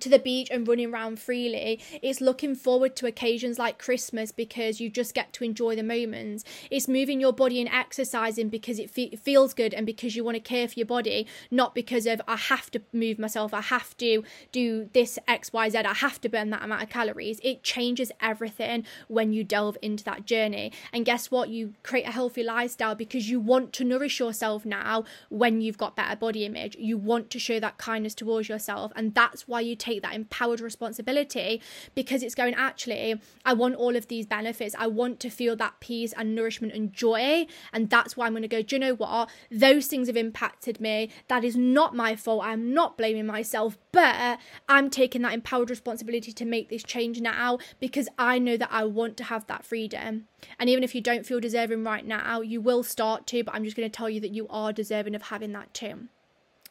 to 0.00 0.08
the 0.08 0.18
beach 0.18 0.48
and 0.50 0.66
running 0.66 0.92
around 0.92 1.20
freely. 1.20 1.80
It's 2.02 2.20
looking 2.20 2.54
forward 2.54 2.96
to 2.96 3.06
occasions 3.06 3.58
like 3.58 3.78
Christmas 3.78 4.32
because 4.32 4.80
you 4.80 4.90
just 4.90 5.14
get 5.14 5.32
to 5.34 5.44
enjoy 5.44 5.76
the 5.76 5.82
moments. 5.84 6.44
It's 6.70 6.88
moving 6.88 7.20
your 7.20 7.32
body 7.32 7.60
and 7.60 7.70
exercising 7.70 8.48
because 8.48 8.78
it 8.78 8.90
fe- 8.90 9.16
feels 9.16 9.54
good 9.54 9.72
and 9.72 9.86
because 9.86 10.16
you 10.16 10.24
want 10.24 10.34
to 10.34 10.40
care 10.40 10.66
for 10.66 10.74
your 10.74 10.86
body, 10.86 11.26
not 11.50 11.74
because 11.74 12.06
of 12.06 12.20
I 12.26 12.36
have 12.36 12.70
to 12.72 12.82
move 12.92 13.18
myself, 13.18 13.54
I 13.54 13.60
have 13.60 13.96
to 13.98 14.24
do 14.50 14.90
this 14.92 15.18
X, 15.28 15.52
Y, 15.52 15.68
Z, 15.68 15.78
I 15.78 15.94
have 15.94 16.20
to 16.22 16.28
burn 16.28 16.50
that 16.50 16.64
amount 16.64 16.82
of 16.82 16.88
calories. 16.88 17.38
It 17.44 17.62
changes 17.62 18.10
everything 18.20 18.84
when 19.06 19.32
you 19.32 19.44
delve 19.44 19.78
into 19.80 20.02
that 20.04 20.26
journey. 20.26 20.72
And 20.92 21.04
guess 21.04 21.30
what? 21.30 21.50
You 21.50 21.74
create 21.84 22.08
a 22.08 22.12
healthy 22.12 22.42
lifestyle 22.42 22.96
because 22.96 23.30
you 23.30 23.38
want 23.38 23.72
to 23.74 23.84
nourish 23.84 24.18
yourself 24.18 24.66
now 24.66 25.04
when 25.28 25.60
you've 25.60 25.78
got 25.78 25.94
better 25.94 26.16
body 26.16 26.44
image. 26.44 26.76
You 26.76 26.98
want 26.98 27.30
to 27.30 27.38
show 27.38 27.60
that 27.60 27.78
kindness 27.78 28.14
towards 28.14 28.48
yourself. 28.48 28.90
And 28.96 29.14
that's 29.14 29.46
why 29.46 29.60
you 29.60 29.76
take 29.84 30.02
that 30.02 30.14
empowered 30.14 30.60
responsibility 30.60 31.60
because 31.94 32.22
it's 32.22 32.34
going, 32.34 32.54
actually, 32.54 33.20
I 33.44 33.52
want 33.52 33.74
all 33.76 33.96
of 33.96 34.08
these 34.08 34.26
benefits. 34.26 34.74
I 34.78 34.86
want 34.86 35.20
to 35.20 35.30
feel 35.30 35.56
that 35.56 35.80
peace 35.80 36.12
and 36.16 36.34
nourishment 36.34 36.72
and 36.72 36.92
joy. 36.92 37.46
And 37.72 37.90
that's 37.90 38.16
why 38.16 38.26
I'm 38.26 38.32
going 38.32 38.42
to 38.42 38.48
go, 38.48 38.62
do 38.62 38.76
you 38.76 38.80
know 38.80 38.94
what? 38.94 39.30
Those 39.50 39.86
things 39.86 40.08
have 40.08 40.16
impacted 40.16 40.80
me. 40.80 41.10
That 41.28 41.44
is 41.44 41.56
not 41.56 41.94
my 41.94 42.16
fault. 42.16 42.44
I'm 42.44 42.72
not 42.72 42.96
blaming 42.96 43.26
myself, 43.26 43.76
but 43.92 44.38
I'm 44.68 44.90
taking 44.90 45.22
that 45.22 45.34
empowered 45.34 45.70
responsibility 45.70 46.32
to 46.32 46.44
make 46.44 46.68
this 46.68 46.82
change 46.82 47.20
now 47.20 47.58
because 47.80 48.08
I 48.18 48.38
know 48.38 48.56
that 48.56 48.70
I 48.72 48.84
want 48.84 49.16
to 49.18 49.24
have 49.24 49.46
that 49.46 49.64
freedom. 49.64 50.26
And 50.58 50.70
even 50.70 50.84
if 50.84 50.94
you 50.94 51.00
don't 51.00 51.26
feel 51.26 51.40
deserving 51.40 51.84
right 51.84 52.06
now, 52.06 52.40
you 52.40 52.60
will 52.60 52.82
start 52.82 53.26
to, 53.28 53.44
but 53.44 53.54
I'm 53.54 53.64
just 53.64 53.76
going 53.76 53.90
to 53.90 53.96
tell 53.96 54.10
you 54.10 54.20
that 54.20 54.34
you 54.34 54.46
are 54.48 54.72
deserving 54.72 55.14
of 55.14 55.22
having 55.22 55.52
that 55.52 55.72
too. 55.74 56.08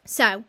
So, 0.06 0.43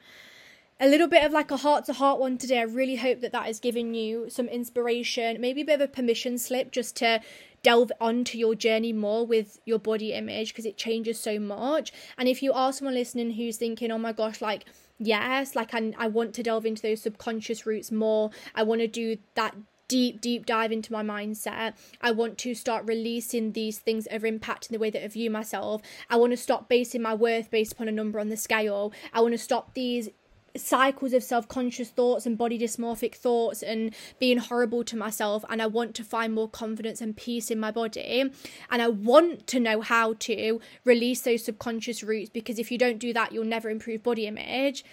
a 0.85 0.89
little 0.89 1.09
bit 1.09 1.25
of 1.25 1.33
like 1.33 1.51
a 1.51 1.57
heart 1.57 1.87
to 1.87 1.95
heart 1.95 2.21
one 2.21 2.37
today. 2.37 2.59
I 2.59 2.65
really 2.65 2.97
hope 2.97 3.23
that 3.23 3.33
that 3.33 3.47
has 3.47 3.59
given 3.59 3.95
you 3.95 4.29
some 4.29 4.49
inspiration, 4.49 5.41
maybe 5.41 5.63
a 5.63 5.65
bit 5.65 5.81
of 5.81 5.81
a 5.81 5.89
permission 5.89 6.37
slip 6.37 6.73
just 6.73 6.95
to 6.97 7.23
delve 7.63 7.91
onto 8.03 8.37
your 8.37 8.55
journey 8.55 8.93
more 8.93 9.25
with 9.25 9.59
your 9.65 9.79
body 9.79 10.13
image 10.13 10.49
because 10.49 10.67
it 10.67 10.77
changes 10.77 11.19
so 11.19 11.41
much. 11.41 11.91
And 12.19 12.29
if 12.29 12.43
you 12.43 12.53
are 12.53 12.71
someone 12.71 12.93
listening 12.93 13.31
who's 13.31 13.57
thinking, 13.57 13.91
oh 13.91 13.97
my 13.97 14.13
gosh, 14.13 14.43
like, 14.43 14.67
yes, 14.99 15.57
like 15.57 15.73
I, 15.73 15.95
I 15.97 16.09
want 16.09 16.35
to 16.35 16.43
delve 16.43 16.67
into 16.67 16.83
those 16.83 17.01
subconscious 17.01 17.65
roots 17.65 17.91
more, 17.91 18.31
I 18.55 18.63
want 18.63 18.83
to 18.83 18.87
do 18.87 19.17
that 19.37 19.57
deep, 19.89 20.21
deep 20.21 20.45
dive 20.45 20.71
into 20.71 20.93
my 20.93 21.03
mindset. 21.03 21.75
I 22.03 22.11
want 22.11 22.37
to 22.39 22.55
start 22.55 22.85
releasing 22.85 23.53
these 23.53 23.79
things 23.79 24.05
that 24.05 24.23
are 24.23 24.27
impacting 24.27 24.69
the 24.69 24.79
way 24.79 24.91
that 24.91 25.03
I 25.03 25.09
view 25.09 25.31
myself. 25.31 25.81
I 26.11 26.17
want 26.17 26.33
to 26.33 26.37
stop 26.37 26.69
basing 26.69 27.01
my 27.01 27.15
worth 27.15 27.51
based 27.51 27.73
upon 27.73 27.89
a 27.89 27.93
number 27.93 28.21
on 28.21 28.29
the 28.29 28.37
scale. 28.37 28.93
I 29.15 29.23
want 29.23 29.33
to 29.33 29.39
stop 29.39 29.73
these 29.73 30.11
cycles 30.57 31.13
of 31.13 31.23
self-conscious 31.23 31.91
thoughts 31.91 32.27
and 32.27 32.39
body 32.39 32.59
dysmorphic 32.59 33.15
thoughts 33.15 33.63
and 33.63 33.95
being 34.19 34.39
horrible 34.39 34.85
to 34.85 34.97
myself 34.97 35.45
and 35.49 35.61
I 35.61 35.67
want 35.67 35.95
to 35.97 36.05
find 36.05 36.33
more 36.33 36.49
confidence 36.49 37.01
and 37.01 37.17
peace 37.17 37.51
in 37.51 37.59
my 37.59 37.71
body. 37.71 38.31
And 38.71 38.83
I 38.83 38.89
want 38.89 39.47
to 39.49 39.61
know 39.61 39.81
how 39.81 40.15
to 40.21 40.61
release 40.85 41.23
those 41.23 41.45
subconscious 41.45 42.03
roots 42.03 42.31
because 42.31 42.59
if 42.59 42.71
you 42.71 42.79
don't 42.79 42.99
do 42.99 43.13
that 43.13 43.33
you'll 43.33 43.45
never 43.45 43.69
improve 43.69 44.03
body 44.03 44.27
image. 44.27 44.85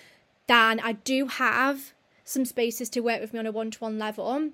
Then 0.47 0.79
I 0.79 0.93
do 0.93 1.27
have 1.27 1.93
some 2.23 2.45
spaces 2.45 2.89
to 2.89 3.01
work 3.01 3.21
with 3.21 3.33
me 3.33 3.39
on 3.39 3.45
a 3.45 3.51
one-to-one 3.51 3.99
level. 3.99 4.51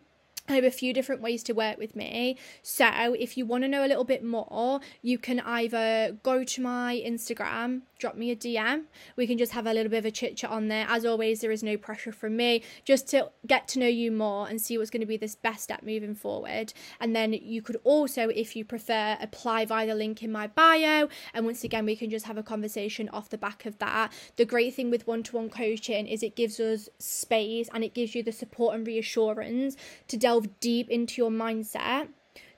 I 0.49 0.53
have 0.53 0.63
a 0.63 0.71
few 0.71 0.93
different 0.93 1.21
ways 1.21 1.43
to 1.43 1.53
work 1.53 1.77
with 1.77 1.95
me. 1.95 2.37
So, 2.61 2.87
if 3.19 3.37
you 3.37 3.45
want 3.45 3.63
to 3.63 3.67
know 3.67 3.85
a 3.85 3.87
little 3.87 4.05
bit 4.05 4.23
more, 4.23 4.79
you 5.01 5.17
can 5.17 5.41
either 5.41 6.17
go 6.23 6.45
to 6.45 6.61
my 6.61 7.01
Instagram, 7.05 7.81
drop 7.97 8.15
me 8.15 8.31
a 8.31 8.35
DM. 8.35 8.83
We 9.15 9.27
can 9.27 9.37
just 9.37 9.51
have 9.51 9.67
a 9.67 9.73
little 9.73 9.89
bit 9.89 9.99
of 9.99 10.05
a 10.05 10.11
chit 10.11 10.37
chat 10.37 10.49
on 10.49 10.69
there. 10.69 10.85
As 10.89 11.05
always, 11.05 11.41
there 11.41 11.51
is 11.51 11.63
no 11.63 11.77
pressure 11.77 12.11
from 12.11 12.37
me, 12.37 12.63
just 12.85 13.07
to 13.09 13.29
get 13.45 13.67
to 13.69 13.79
know 13.79 13.87
you 13.87 14.11
more 14.11 14.47
and 14.47 14.61
see 14.61 14.77
what's 14.77 14.89
going 14.89 15.01
to 15.01 15.07
be 15.07 15.17
this 15.17 15.35
best 15.35 15.63
step 15.63 15.83
moving 15.83 16.15
forward. 16.15 16.73
And 16.99 17.15
then 17.15 17.33
you 17.33 17.61
could 17.61 17.77
also, 17.83 18.29
if 18.29 18.55
you 18.55 18.63
prefer, 18.63 19.17
apply 19.19 19.65
via 19.65 19.87
the 19.87 19.95
link 19.95 20.23
in 20.23 20.31
my 20.31 20.47
bio. 20.47 21.09
And 21.33 21.45
once 21.45 21.63
again, 21.63 21.85
we 21.85 21.95
can 21.95 22.09
just 22.09 22.25
have 22.25 22.37
a 22.37 22.43
conversation 22.43 23.09
off 23.09 23.29
the 23.29 23.37
back 23.37 23.65
of 23.65 23.77
that. 23.79 24.13
The 24.37 24.45
great 24.45 24.75
thing 24.75 24.89
with 24.89 25.07
one 25.07 25.23
to 25.23 25.35
one 25.35 25.49
coaching 25.49 26.07
is 26.07 26.23
it 26.23 26.35
gives 26.35 26.59
us 26.59 26.87
space 26.99 27.69
and 27.73 27.83
it 27.83 27.93
gives 27.93 28.15
you 28.15 28.23
the 28.23 28.31
support 28.31 28.75
and 28.75 28.87
reassurance 28.87 29.75
to 30.07 30.17
delve 30.17 30.37
delve 30.37 30.59
deep 30.59 30.89
into 30.89 31.21
your 31.21 31.31
mindset 31.31 32.09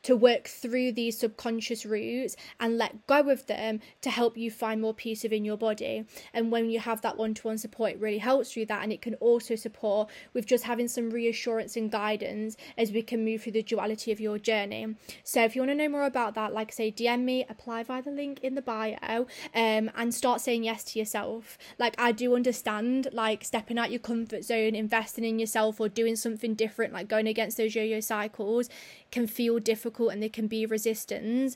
to 0.03 0.15
work 0.15 0.47
through 0.47 0.91
these 0.93 1.17
subconscious 1.17 1.85
roots 1.85 2.35
and 2.59 2.77
let 2.77 3.05
go 3.07 3.29
of 3.29 3.45
them 3.47 3.79
to 4.01 4.09
help 4.09 4.37
you 4.37 4.51
find 4.51 4.81
more 4.81 4.93
peace 4.93 5.23
within 5.23 5.45
your 5.45 5.57
body. 5.57 6.05
And 6.33 6.51
when 6.51 6.69
you 6.69 6.79
have 6.79 7.01
that 7.01 7.17
one 7.17 7.33
to 7.35 7.47
one 7.47 7.57
support, 7.57 7.91
it 7.91 7.99
really 7.99 8.17
helps 8.17 8.53
through 8.53 8.67
that. 8.67 8.83
And 8.83 8.91
it 8.91 9.01
can 9.01 9.15
also 9.15 9.55
support 9.55 10.09
with 10.33 10.45
just 10.45 10.63
having 10.63 10.87
some 10.87 11.09
reassurance 11.09 11.75
and 11.75 11.91
guidance 11.91 12.55
as 12.77 12.91
we 12.91 13.01
can 13.01 13.23
move 13.25 13.43
through 13.43 13.53
the 13.53 13.63
duality 13.63 14.11
of 14.11 14.19
your 14.19 14.37
journey. 14.37 14.95
So 15.23 15.43
if 15.43 15.55
you 15.55 15.61
want 15.61 15.71
to 15.71 15.75
know 15.75 15.89
more 15.89 16.05
about 16.05 16.35
that, 16.35 16.53
like 16.53 16.69
I 16.71 16.73
say, 16.73 16.91
DM 16.91 17.23
me, 17.23 17.45
apply 17.49 17.83
via 17.83 18.01
the 18.01 18.11
link 18.11 18.39
in 18.41 18.55
the 18.55 18.61
bio, 18.61 19.27
um, 19.53 19.91
and 19.95 20.13
start 20.13 20.41
saying 20.41 20.63
yes 20.63 20.83
to 20.85 20.99
yourself. 20.99 21.57
Like 21.77 21.95
I 21.97 22.11
do 22.11 22.35
understand, 22.35 23.09
like 23.11 23.43
stepping 23.43 23.77
out 23.77 23.91
your 23.91 23.99
comfort 23.99 24.43
zone, 24.43 24.75
investing 24.75 25.23
in 25.23 25.39
yourself, 25.39 25.79
or 25.79 25.89
doing 25.89 26.15
something 26.15 26.53
different, 26.53 26.93
like 26.93 27.07
going 27.07 27.27
against 27.27 27.57
those 27.57 27.75
yo 27.75 27.83
yo 27.83 27.99
cycles, 27.99 28.69
can 29.11 29.27
feel 29.27 29.59
difficult 29.59 30.11
and 30.11 30.21
there 30.21 30.29
can 30.29 30.47
be 30.47 30.65
resistance 30.65 31.55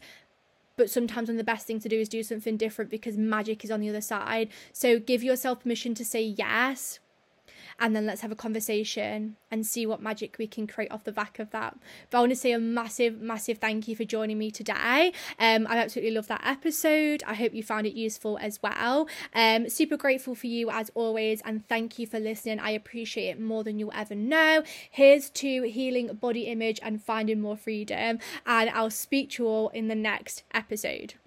but 0.75 0.89
sometimes 0.89 1.27
when 1.27 1.37
the 1.37 1.43
best 1.43 1.67
thing 1.67 1.79
to 1.79 1.89
do 1.89 1.99
is 1.99 2.09
do 2.09 2.23
something 2.23 2.57
different 2.57 2.89
because 2.89 3.17
magic 3.17 3.63
is 3.63 3.71
on 3.71 3.79
the 3.79 3.89
other 3.89 4.01
side. 4.01 4.49
So 4.71 4.99
give 4.99 5.23
yourself 5.23 5.61
permission 5.61 5.93
to 5.95 6.05
say 6.05 6.23
yes 6.23 6.99
and 7.79 7.95
then 7.95 8.05
let's 8.05 8.21
have 8.21 8.31
a 8.31 8.35
conversation 8.35 9.37
and 9.51 9.65
see 9.65 9.85
what 9.85 10.01
magic 10.01 10.37
we 10.37 10.47
can 10.47 10.67
create 10.67 10.91
off 10.91 11.03
the 11.03 11.11
back 11.11 11.39
of 11.39 11.51
that. 11.51 11.77
But 12.09 12.17
I 12.17 12.21
want 12.21 12.31
to 12.31 12.35
say 12.35 12.51
a 12.51 12.59
massive, 12.59 13.19
massive 13.19 13.57
thank 13.57 13.87
you 13.87 13.95
for 13.95 14.03
joining 14.03 14.37
me 14.37 14.51
today. 14.51 15.13
Um, 15.39 15.67
I 15.69 15.77
absolutely 15.77 16.13
love 16.13 16.27
that 16.27 16.41
episode. 16.43 17.23
I 17.25 17.33
hope 17.33 17.53
you 17.53 17.63
found 17.63 17.87
it 17.87 17.93
useful 17.93 18.37
as 18.41 18.61
well. 18.61 19.07
Um, 19.33 19.69
super 19.69 19.97
grateful 19.97 20.35
for 20.35 20.47
you 20.47 20.69
as 20.69 20.91
always, 20.95 21.41
and 21.45 21.67
thank 21.67 21.99
you 21.99 22.07
for 22.07 22.19
listening. 22.19 22.59
I 22.59 22.71
appreciate 22.71 23.29
it 23.29 23.39
more 23.39 23.63
than 23.63 23.79
you'll 23.79 23.93
ever 23.95 24.15
know. 24.15 24.63
Here's 24.89 25.29
to 25.31 25.63
healing 25.63 26.07
body 26.15 26.43
image 26.43 26.79
and 26.81 27.01
finding 27.01 27.41
more 27.41 27.57
freedom, 27.57 28.19
and 28.45 28.69
I'll 28.69 28.89
speak 28.89 29.31
to 29.31 29.43
you 29.43 29.49
all 29.49 29.69
in 29.69 29.87
the 29.87 29.95
next 29.95 30.43
episode. 30.53 31.15